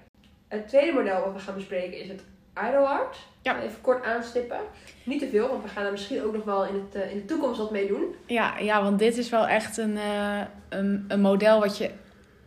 Het 0.48 0.68
tweede 0.68 0.92
model 0.92 1.24
wat 1.24 1.32
we 1.32 1.38
gaan 1.38 1.54
bespreken 1.54 2.00
is 2.00 2.08
het 2.08 2.22
idle 2.68 2.86
art. 2.86 3.16
Ja. 3.42 3.62
Even 3.62 3.80
kort 3.80 4.04
aanstippen. 4.04 4.58
Niet 5.04 5.18
te 5.18 5.28
veel, 5.28 5.48
want 5.48 5.62
we 5.62 5.68
gaan 5.68 5.84
er 5.84 5.90
misschien 5.90 6.22
ook 6.22 6.32
nog 6.32 6.44
wel 6.44 6.66
in, 6.66 6.74
het, 6.74 6.96
uh, 7.04 7.10
in 7.10 7.16
de 7.16 7.24
toekomst 7.24 7.58
wat 7.58 7.70
mee 7.70 7.86
doen. 7.86 8.14
Ja, 8.26 8.58
ja 8.58 8.82
want 8.82 8.98
dit 8.98 9.16
is 9.16 9.30
wel 9.30 9.46
echt 9.46 9.76
een, 9.76 9.96
uh, 9.96 10.40
een, 10.68 11.04
een 11.08 11.20
model 11.20 11.60
wat 11.60 11.78
je 11.78 11.90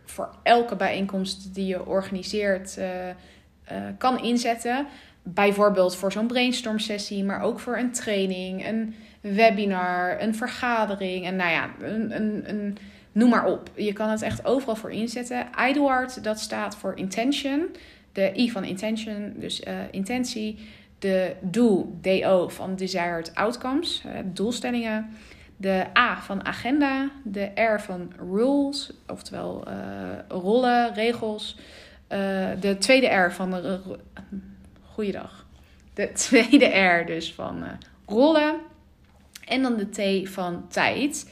voor 0.04 0.28
elke 0.42 0.76
bijeenkomst 0.76 1.54
die 1.54 1.66
je 1.66 1.86
organiseert 1.86 2.78
uh, 2.78 2.86
kan 3.98 4.22
inzetten. 4.22 4.86
Bijvoorbeeld 5.22 5.96
voor 5.96 6.12
zo'n 6.12 6.26
brainstorm 6.26 6.78
sessie, 6.78 7.24
maar 7.24 7.42
ook 7.42 7.60
voor 7.60 7.76
een 7.76 7.92
training, 7.92 8.66
een 8.66 8.94
webinar, 9.20 10.22
een 10.22 10.34
vergadering. 10.34 11.26
En 11.26 11.36
nou 11.36 11.50
ja, 11.50 11.70
een, 11.80 12.16
een, 12.16 12.42
een 12.46 12.78
noem 13.14 13.28
maar 13.28 13.46
op. 13.46 13.70
Je 13.74 13.92
kan 13.92 14.10
het 14.10 14.22
echt 14.22 14.44
overal 14.44 14.76
voor 14.76 14.92
inzetten. 14.92 15.46
Idleart, 15.68 16.24
dat 16.24 16.40
staat 16.40 16.76
voor 16.76 16.96
intention. 16.96 17.68
De 18.12 18.32
I 18.36 18.50
van 18.50 18.64
intention, 18.64 19.32
dus 19.36 19.60
uh, 19.60 19.78
intentie. 19.90 20.58
De 20.98 21.34
do, 21.40 21.96
DO 22.00 22.48
van 22.48 22.76
desired 22.76 23.34
outcomes, 23.34 24.02
uh, 24.06 24.12
doelstellingen. 24.24 25.10
De 25.56 25.84
A 25.98 26.20
van 26.20 26.44
agenda. 26.44 27.10
De 27.22 27.50
R 27.54 27.80
van 27.80 28.12
rules, 28.30 28.92
oftewel 29.06 29.64
uh, 29.68 29.74
rollen, 30.28 30.94
regels. 30.94 31.58
de 32.60 32.76
tweede 32.78 33.06
R 33.06 33.32
van 33.32 33.50
de. 33.50 33.80
Goeiedag. 34.82 35.46
De 35.94 36.12
tweede 36.28 36.66
R 36.66 37.06
dus 37.06 37.32
van 37.32 37.64
rollen. 38.06 38.54
En 39.44 39.62
dan 39.62 39.76
de 39.76 39.88
T 40.24 40.28
van 40.28 40.68
tijd. 40.68 41.26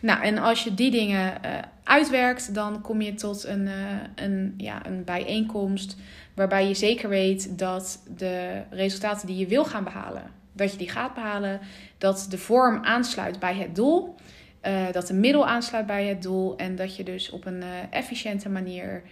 Nou, 0.00 0.22
en 0.22 0.38
als 0.38 0.64
je 0.64 0.74
die 0.74 0.90
dingen 0.90 1.34
uh, 1.44 1.58
uitwerkt, 1.84 2.54
dan 2.54 2.80
kom 2.80 3.00
je 3.00 3.14
tot 3.14 3.44
een, 3.44 3.66
uh, 3.66 3.74
een, 4.14 4.54
ja, 4.56 4.86
een 4.86 5.04
bijeenkomst 5.04 5.96
waarbij 6.34 6.68
je 6.68 6.74
zeker 6.74 7.08
weet 7.08 7.58
dat 7.58 8.02
de 8.16 8.62
resultaten 8.70 9.26
die 9.26 9.36
je 9.36 9.46
wil 9.46 9.64
gaan 9.64 9.84
behalen, 9.84 10.22
dat 10.52 10.72
je 10.72 10.78
die 10.78 10.90
gaat 10.90 11.14
behalen, 11.14 11.60
dat 11.98 12.26
de 12.30 12.38
vorm 12.38 12.84
aansluit 12.84 13.38
bij 13.38 13.54
het 13.54 13.74
doel, 13.74 14.14
uh, 14.62 14.92
dat 14.92 15.06
de 15.06 15.14
middel 15.14 15.46
aansluit 15.46 15.86
bij 15.86 16.06
het 16.06 16.22
doel 16.22 16.56
en 16.56 16.76
dat 16.76 16.96
je 16.96 17.04
dus 17.04 17.30
op 17.30 17.46
een 17.46 17.62
efficiënte 17.90 18.48
manier, 18.48 19.02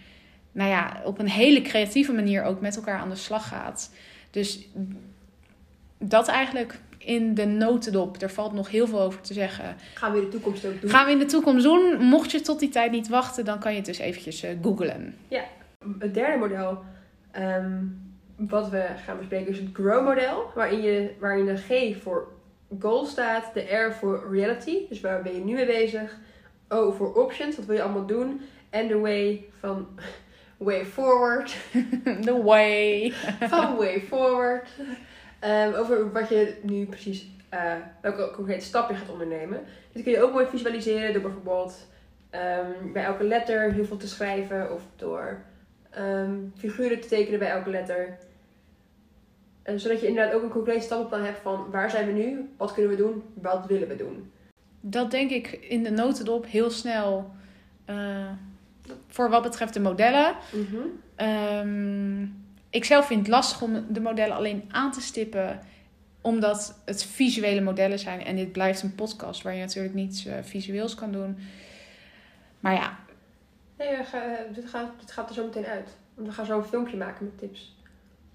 nou 0.51 0.69
ja, 0.69 1.01
op 1.03 1.19
een 1.19 1.29
hele 1.29 1.61
creatieve 1.61 2.13
manier 2.13 2.43
ook 2.43 2.61
met 2.61 2.75
elkaar 2.75 2.99
aan 2.99 3.09
de 3.09 3.15
slag 3.15 3.47
gaat. 3.47 3.91
Dus 4.31 4.67
dat 5.97 6.27
eigenlijk 6.27 6.79
in 7.05 7.33
de 7.33 7.45
notendop. 7.45 8.21
Er 8.21 8.29
valt 8.29 8.53
nog 8.53 8.69
heel 8.69 8.87
veel 8.87 9.01
over 9.01 9.21
te 9.21 9.33
zeggen. 9.33 9.75
Gaan 9.93 10.11
we 10.11 10.17
in 10.17 10.23
de 10.23 10.29
toekomst 10.29 10.65
ook 10.65 10.81
doen? 10.81 10.89
Gaan 10.89 11.05
we 11.05 11.11
in 11.11 11.19
de 11.19 11.25
toekomst 11.25 11.63
doen. 11.63 11.97
Mocht 11.99 12.31
je 12.31 12.41
tot 12.41 12.59
die 12.59 12.69
tijd 12.69 12.91
niet 12.91 13.07
wachten, 13.07 13.45
dan 13.45 13.59
kan 13.59 13.71
je 13.71 13.77
het 13.77 13.85
dus 13.85 13.97
eventjes 13.97 14.43
uh, 14.43 14.49
googlen. 14.61 15.15
Ja, 15.27 15.43
het 15.99 16.13
derde 16.13 16.37
model 16.37 16.83
um, 17.37 18.05
wat 18.35 18.69
we 18.69 18.85
gaan 19.05 19.17
bespreken 19.17 19.51
is 19.51 19.59
het 19.59 19.69
GROW-model. 19.73 20.51
Waarin, 20.55 20.81
je, 20.81 21.11
waarin 21.19 21.45
de 21.45 21.57
G 21.57 22.01
voor 22.01 22.27
goal 22.79 23.05
staat, 23.05 23.53
de 23.53 23.75
R 23.75 23.93
voor 23.93 24.27
reality. 24.31 24.87
Dus 24.89 25.01
waar 25.01 25.21
ben 25.21 25.33
je 25.33 25.43
nu 25.43 25.53
mee 25.53 25.65
bezig? 25.65 26.17
O 26.67 26.91
voor 26.91 27.13
options, 27.13 27.55
wat 27.55 27.65
wil 27.65 27.75
je 27.75 27.81
allemaal 27.81 28.05
doen? 28.05 28.41
En 28.69 28.87
de 28.87 28.97
way 28.97 29.45
van 29.59 29.87
way 30.57 30.85
forward. 30.85 31.55
The 32.25 32.41
way. 32.43 33.13
van 33.39 33.75
way 33.75 34.01
forward. 34.01 34.69
Um, 35.45 35.73
over 35.73 36.11
wat 36.11 36.29
je 36.29 36.57
nu 36.61 36.85
precies, 36.85 37.27
uh, 37.53 37.73
welke 38.01 38.31
concrete 38.35 38.65
stap 38.65 38.89
je 38.89 38.95
gaat 38.95 39.09
ondernemen. 39.09 39.63
Dit 39.91 40.03
kun 40.03 40.11
je 40.11 40.23
ook 40.23 40.33
mooi 40.33 40.45
visualiseren 40.45 41.13
door 41.13 41.21
bijvoorbeeld 41.21 41.87
um, 42.31 42.93
bij 42.93 43.03
elke 43.03 43.23
letter 43.23 43.71
heel 43.71 43.85
veel 43.85 43.97
te 43.97 44.07
schrijven 44.07 44.73
of 44.73 44.81
door 44.95 45.41
um, 45.97 46.53
figuren 46.57 47.01
te 47.01 47.07
tekenen 47.07 47.39
bij 47.39 47.49
elke 47.49 47.69
letter. 47.69 48.17
En 49.63 49.79
zodat 49.79 50.01
je 50.01 50.07
inderdaad 50.07 50.33
ook 50.33 50.43
een 50.43 50.49
concreet 50.49 50.83
stappenplan 50.83 51.23
hebt 51.23 51.39
van 51.39 51.71
waar 51.71 51.89
zijn 51.89 52.05
we 52.05 52.11
nu, 52.11 52.49
wat 52.57 52.73
kunnen 52.73 52.91
we 52.91 52.97
doen, 52.97 53.23
wat 53.41 53.65
willen 53.65 53.87
we 53.87 53.95
doen. 53.95 54.31
Dat 54.79 55.11
denk 55.11 55.31
ik 55.31 55.51
in 55.51 55.83
de 55.83 55.91
notendop 55.91 56.45
heel 56.45 56.69
snel 56.69 57.31
uh, 57.89 58.31
voor 59.07 59.29
wat 59.29 59.43
betreft 59.43 59.73
de 59.73 59.79
modellen. 59.79 60.35
Mm 60.53 60.65
-hmm 60.65 62.43
ik 62.75 62.85
zelf 62.85 63.05
vind 63.05 63.19
het 63.19 63.27
lastig 63.27 63.61
om 63.61 63.85
de 63.89 64.01
modellen 64.01 64.35
alleen 64.35 64.69
aan 64.71 64.91
te 64.91 65.01
stippen, 65.01 65.59
omdat 66.21 66.79
het 66.85 67.03
visuele 67.03 67.61
modellen 67.61 67.99
zijn. 67.99 68.25
En 68.25 68.35
dit 68.35 68.51
blijft 68.51 68.81
een 68.81 68.95
podcast 68.95 69.41
waar 69.41 69.53
je 69.53 69.61
natuurlijk 69.61 69.93
niets 69.93 70.25
uh, 70.25 70.33
visueels 70.41 70.95
kan 70.95 71.11
doen. 71.11 71.37
Maar 72.59 72.73
ja. 72.73 72.97
Nee, 73.77 74.03
ga, 74.03 74.21
dit, 74.53 74.69
gaat, 74.69 74.89
dit 74.99 75.11
gaat 75.11 75.29
er 75.29 75.35
zo 75.35 75.43
meteen 75.43 75.65
uit. 75.65 75.89
Want 76.13 76.27
we 76.27 76.33
gaan 76.33 76.45
zo 76.45 76.57
een 76.57 76.65
filmpje 76.65 76.97
maken 76.97 77.25
met 77.25 77.37
tips. 77.37 77.75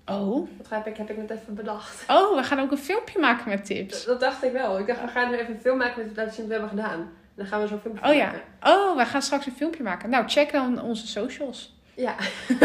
Oh. 0.06 0.48
Dat 0.58 0.68
heb 0.70 0.86
ik, 0.86 0.96
heb 0.96 1.10
ik 1.10 1.16
net 1.16 1.30
even 1.30 1.54
bedacht. 1.54 2.04
Oh, 2.08 2.36
we 2.36 2.42
gaan 2.42 2.60
ook 2.60 2.70
een 2.70 2.78
filmpje 2.78 3.18
maken 3.18 3.48
met 3.48 3.64
tips. 3.64 4.04
Dat, 4.04 4.20
dacht 4.20 4.44
ik 4.44 4.52
wel. 4.52 4.78
Ik 4.78 4.86
dacht, 4.86 5.00
we 5.00 5.08
gaan 5.08 5.30
nu 5.30 5.36
even 5.36 5.54
een 5.54 5.60
film 5.60 5.78
maken 5.78 6.06
met 6.06 6.16
wat 6.16 6.36
we 6.36 6.52
hebben 6.52 6.68
gedaan. 6.68 7.10
Dan 7.34 7.46
gaan 7.46 7.60
we 7.60 7.66
zo'n 7.66 7.80
filmpje 7.80 8.02
oh, 8.02 8.16
maken. 8.16 8.40
Ja. 8.62 8.74
Oh, 8.74 8.96
we 8.96 9.04
gaan 9.04 9.22
straks 9.22 9.46
een 9.46 9.52
filmpje 9.52 9.82
maken. 9.82 10.10
Nou, 10.10 10.28
check 10.28 10.52
dan 10.52 10.82
onze 10.82 11.06
socials. 11.06 11.79
Ja. 12.00 12.16
uh, 12.18 12.58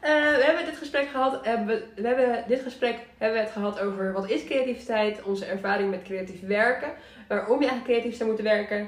we 0.40 0.42
hebben 0.46 0.64
dit 0.64 0.76
gesprek 0.76 1.08
gehad. 1.08 1.44
Hebben, 1.44 1.82
we 1.94 2.06
hebben 2.06 2.44
dit 2.48 2.62
gesprek 2.62 2.98
hebben 3.18 3.38
we 3.38 3.44
het 3.44 3.52
gehad 3.52 3.80
over 3.80 4.12
wat 4.12 4.30
is 4.30 4.44
creativiteit, 4.44 5.22
onze 5.22 5.44
ervaring 5.44 5.90
met 5.90 6.02
creatief 6.02 6.40
werken, 6.40 6.92
waarom 7.28 7.60
je 7.60 7.68
eigenlijk 7.68 7.84
creatief 7.84 8.16
zou 8.16 8.28
moeten 8.28 8.46
werken. 8.46 8.78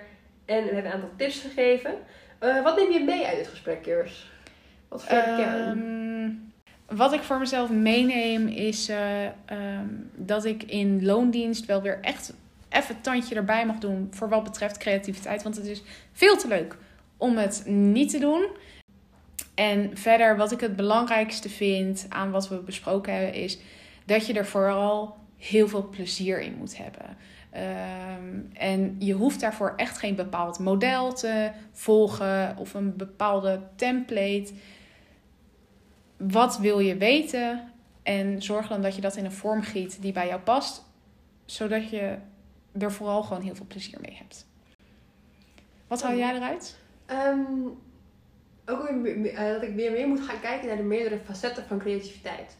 En 0.44 0.64
we 0.64 0.74
hebben 0.74 0.84
een 0.84 0.92
aantal 0.92 1.10
tips 1.16 1.40
gegeven. 1.40 1.94
Uh, 2.40 2.62
wat 2.62 2.76
neem 2.76 2.90
je 2.90 3.00
mee 3.00 3.26
uit 3.26 3.36
dit 3.36 3.48
gesprek, 3.48 3.82
Keurs? 3.82 4.30
Wat 4.88 5.04
voor 5.04 5.18
um, 5.18 5.36
kern? 5.36 6.52
Wat 6.86 7.12
ik 7.12 7.22
voor 7.22 7.38
mezelf 7.38 7.70
meeneem 7.70 8.48
is 8.48 8.90
uh, 8.90 9.24
um, 9.24 10.10
dat 10.14 10.44
ik 10.44 10.62
in 10.62 11.04
loondienst 11.04 11.66
wel 11.66 11.82
weer 11.82 11.98
echt 12.00 12.32
even 12.68 12.94
een 12.94 13.00
tandje 13.00 13.34
erbij 13.34 13.66
mag 13.66 13.78
doen 13.78 14.08
voor 14.10 14.28
wat 14.28 14.44
betreft 14.44 14.78
creativiteit. 14.78 15.42
Want 15.42 15.56
het 15.56 15.66
is 15.66 15.82
veel 16.12 16.36
te 16.36 16.48
leuk 16.48 16.76
om 17.16 17.36
het 17.36 17.62
niet 17.66 18.10
te 18.10 18.18
doen. 18.18 18.46
En 19.54 19.96
verder, 19.96 20.36
wat 20.36 20.52
ik 20.52 20.60
het 20.60 20.76
belangrijkste 20.76 21.48
vind 21.48 22.06
aan 22.08 22.30
wat 22.30 22.48
we 22.48 22.56
besproken 22.56 23.14
hebben, 23.14 23.34
is 23.34 23.58
dat 24.04 24.26
je 24.26 24.32
er 24.32 24.46
vooral 24.46 25.16
heel 25.36 25.68
veel 25.68 25.88
plezier 25.88 26.40
in 26.40 26.54
moet 26.58 26.76
hebben. 26.76 27.16
Um, 27.54 28.50
en 28.52 28.96
je 28.98 29.12
hoeft 29.12 29.40
daarvoor 29.40 29.72
echt 29.76 29.98
geen 29.98 30.14
bepaald 30.14 30.58
model 30.58 31.12
te 31.12 31.50
volgen 31.72 32.56
of 32.56 32.74
een 32.74 32.96
bepaalde 32.96 33.60
template. 33.76 34.52
Wat 36.16 36.58
wil 36.58 36.78
je 36.78 36.96
weten? 36.96 37.72
En 38.02 38.42
zorg 38.42 38.68
dan 38.68 38.82
dat 38.82 38.94
je 38.94 39.00
dat 39.00 39.16
in 39.16 39.24
een 39.24 39.32
vorm 39.32 39.62
giet 39.62 40.02
die 40.02 40.12
bij 40.12 40.26
jou 40.26 40.40
past, 40.40 40.84
zodat 41.44 41.90
je 41.90 42.16
er 42.78 42.92
vooral 42.92 43.22
gewoon 43.22 43.42
heel 43.42 43.54
veel 43.54 43.66
plezier 43.66 43.98
mee 44.00 44.16
hebt. 44.16 44.46
Wat 45.86 46.02
haal 46.02 46.16
jij 46.16 46.34
eruit? 46.34 46.78
Um, 47.06 47.78
ook 48.66 48.90
weer, 49.02 49.16
uh, 49.16 49.52
dat 49.52 49.62
ik 49.62 49.74
weer 49.74 49.92
meer 49.92 50.08
moet 50.08 50.20
gaan 50.20 50.40
kijken 50.40 50.66
naar 50.66 50.76
de 50.76 50.82
meerdere 50.82 51.18
facetten 51.24 51.64
van 51.64 51.78
creativiteit. 51.78 52.56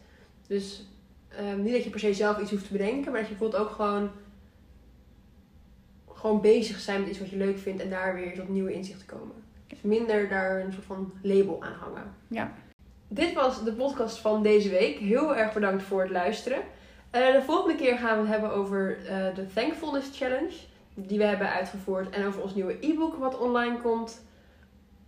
Dus 0.47 0.87
um, 1.41 1.63
niet 1.63 1.73
dat 1.73 1.85
je 1.85 1.91
per 1.91 2.01
se 2.01 2.15
zelf 2.15 2.41
iets 2.41 2.51
hoeft 2.51 2.67
te 2.67 2.73
bedenken, 2.73 3.13
maar 3.13 3.21
dat 3.21 3.31
je 3.31 3.37
bijvoorbeeld 3.37 3.63
ook 3.63 3.71
gewoon, 3.71 4.11
gewoon 6.13 6.41
bezig 6.41 6.81
zijn 6.81 7.01
met 7.01 7.09
iets 7.09 7.19
wat 7.19 7.31
je 7.31 7.37
leuk 7.37 7.59
vindt 7.59 7.83
en 7.83 7.91
daar 7.91 8.15
weer 8.15 8.35
tot 8.35 8.49
nieuwe 8.49 8.73
inzichten 8.73 9.07
komen. 9.07 9.35
Dus 9.67 9.81
minder 9.81 10.29
daar 10.29 10.61
een 10.61 10.73
soort 10.73 10.85
van 10.85 11.13
label 11.23 11.63
aan 11.63 11.75
hangen. 11.81 12.15
Ja. 12.29 12.53
Dit 13.09 13.33
was 13.33 13.65
de 13.65 13.73
podcast 13.73 14.19
van 14.19 14.43
deze 14.43 14.69
week. 14.69 14.99
Heel 14.99 15.37
erg 15.37 15.53
bedankt 15.53 15.83
voor 15.83 16.01
het 16.03 16.11
luisteren. 16.11 16.59
Uh, 16.59 17.33
de 17.33 17.43
volgende 17.43 17.77
keer 17.77 17.99
gaan 17.99 18.17
we 18.17 18.23
het 18.23 18.31
hebben 18.31 18.53
over 18.53 18.99
uh, 18.99 19.35
de 19.35 19.47
Thankfulness 19.55 20.19
Challenge. 20.19 20.55
Die 20.95 21.19
we 21.19 21.25
hebben 21.25 21.53
uitgevoerd. 21.53 22.11
En 22.11 22.27
over 22.27 22.43
ons 22.43 22.55
nieuwe 22.55 22.77
e-book 22.81 23.15
wat 23.15 23.39
online 23.39 23.81
komt. 23.81 24.25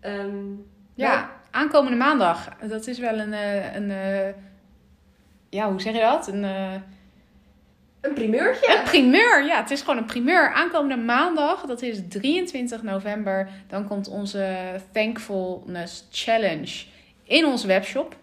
Um, 0.01 0.67
ja, 0.95 1.31
aankomende 1.51 1.97
maandag. 1.97 2.49
Dat 2.69 2.87
is 2.87 2.99
wel 2.99 3.19
een... 3.19 3.33
Uh, 3.33 3.75
een 3.75 4.35
ja, 5.49 5.71
hoe 5.71 5.81
zeg 5.81 5.95
je 5.95 6.01
dat? 6.01 6.29
Een... 6.29 6.45
Een 8.05 8.15
primeurtje? 8.15 8.77
Een 8.77 8.83
primeur, 8.83 9.45
ja. 9.45 9.61
Het 9.61 9.71
is 9.71 9.81
gewoon 9.81 9.97
een 9.97 10.05
primeur. 10.05 10.53
Aankomende 10.53 11.05
maandag, 11.05 11.61
dat 11.61 11.83
is 11.83 11.99
23 12.09 12.83
november, 12.83 13.49
dan 13.69 13.87
komt 13.87 14.09
onze 14.09 14.57
Thankfulness 14.93 16.07
Challenge 16.11 16.85
in 17.23 17.45
onze 17.45 17.67
webshop. 17.67 18.17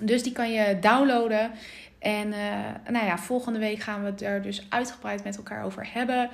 Dus 0.00 0.22
die 0.22 0.32
kan 0.32 0.52
je 0.52 0.78
downloaden. 0.78 1.50
En 1.98 2.28
uh, 2.28 2.92
nou 2.92 3.06
ja, 3.06 3.18
volgende 3.18 3.58
week 3.58 3.78
gaan 3.78 4.00
we 4.00 4.10
het 4.10 4.22
er 4.22 4.42
dus 4.42 4.66
uitgebreid 4.68 5.24
met 5.24 5.36
elkaar 5.36 5.64
over 5.64 5.88
hebben. 5.92 6.30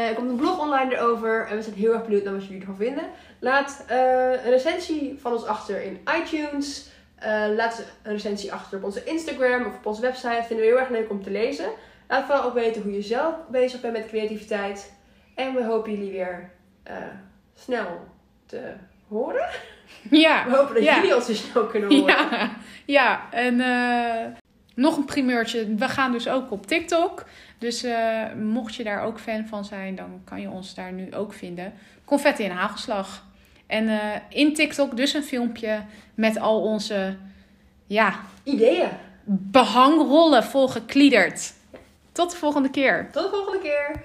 Uh, 0.00 0.08
er 0.08 0.14
komt 0.14 0.30
een 0.30 0.36
blog 0.36 0.58
online 0.58 0.96
erover 0.96 1.46
en 1.46 1.56
we 1.56 1.62
zijn 1.62 1.74
heel 1.74 1.92
erg 1.92 2.04
benieuwd 2.04 2.24
naar 2.24 2.32
wat 2.32 2.44
jullie 2.44 2.60
ervan 2.60 2.76
vinden. 2.76 3.04
Laat 3.38 3.84
uh, 3.90 3.96
een 4.44 4.50
recensie 4.50 5.18
van 5.20 5.32
ons 5.32 5.44
achter 5.44 5.82
in 5.82 6.00
iTunes. 6.22 6.88
laat 7.56 7.84
een 8.02 8.12
recensie 8.12 8.52
achter 8.52 8.78
op 8.78 8.84
onze 8.84 9.04
Instagram 9.04 9.66
of 9.66 9.76
op 9.76 9.86
onze 9.86 10.00
website. 10.00 10.42
Vinden 10.46 10.66
we 10.66 10.70
heel 10.72 10.78
erg 10.78 10.88
leuk 10.88 11.10
om 11.10 11.22
te 11.22 11.30
lezen. 11.30 11.70
Laat 12.08 12.24
vooral 12.24 12.44
ook 12.44 12.54
weten 12.54 12.82
hoe 12.82 12.92
je 12.92 13.02
zelf 13.02 13.34
bezig 13.48 13.80
bent 13.80 13.92
met 13.92 14.06
creativiteit. 14.06 14.92
En 15.34 15.54
we 15.54 15.64
hopen 15.64 15.92
jullie 15.92 16.12
weer 16.12 16.50
snel 17.54 18.08
te 18.46 18.72
horen. 19.08 19.48
Ja. 20.10 20.44
We 20.44 20.56
hopen 20.56 20.74
dat 20.74 20.84
jullie 20.84 21.14
ons 21.14 21.26
zo 21.26 21.34
snel 21.34 21.66
kunnen 21.66 21.94
horen. 21.94 22.16
Ja, 22.16 22.50
ja. 22.84 23.26
en 23.30 23.60
nog 24.76 24.96
een 24.96 25.04
primeurtje. 25.04 25.74
We 25.74 25.88
gaan 25.88 26.12
dus 26.12 26.28
ook 26.28 26.50
op 26.50 26.66
TikTok. 26.66 27.24
Dus 27.58 27.84
uh, 27.84 28.32
mocht 28.42 28.74
je 28.74 28.84
daar 28.84 29.02
ook 29.02 29.20
fan 29.20 29.46
van 29.46 29.64
zijn, 29.64 29.94
dan 29.94 30.20
kan 30.24 30.40
je 30.40 30.50
ons 30.50 30.74
daar 30.74 30.92
nu 30.92 31.14
ook 31.14 31.32
vinden. 31.32 31.72
Confetti 32.04 32.44
en 32.44 32.50
hagelslag. 32.50 33.24
En 33.66 33.84
uh, 33.84 33.98
in 34.28 34.54
TikTok 34.54 34.96
dus 34.96 35.14
een 35.14 35.22
filmpje 35.22 35.80
met 36.14 36.38
al 36.38 36.62
onze 36.62 37.16
ja, 37.86 38.20
ideeën. 38.42 38.88
Behangrollen 39.24 40.44
volgekliederd. 40.44 41.52
Tot 42.12 42.30
de 42.30 42.36
volgende 42.36 42.70
keer. 42.70 43.08
Tot 43.12 43.22
de 43.22 43.30
volgende 43.30 43.58
keer. 43.58 44.02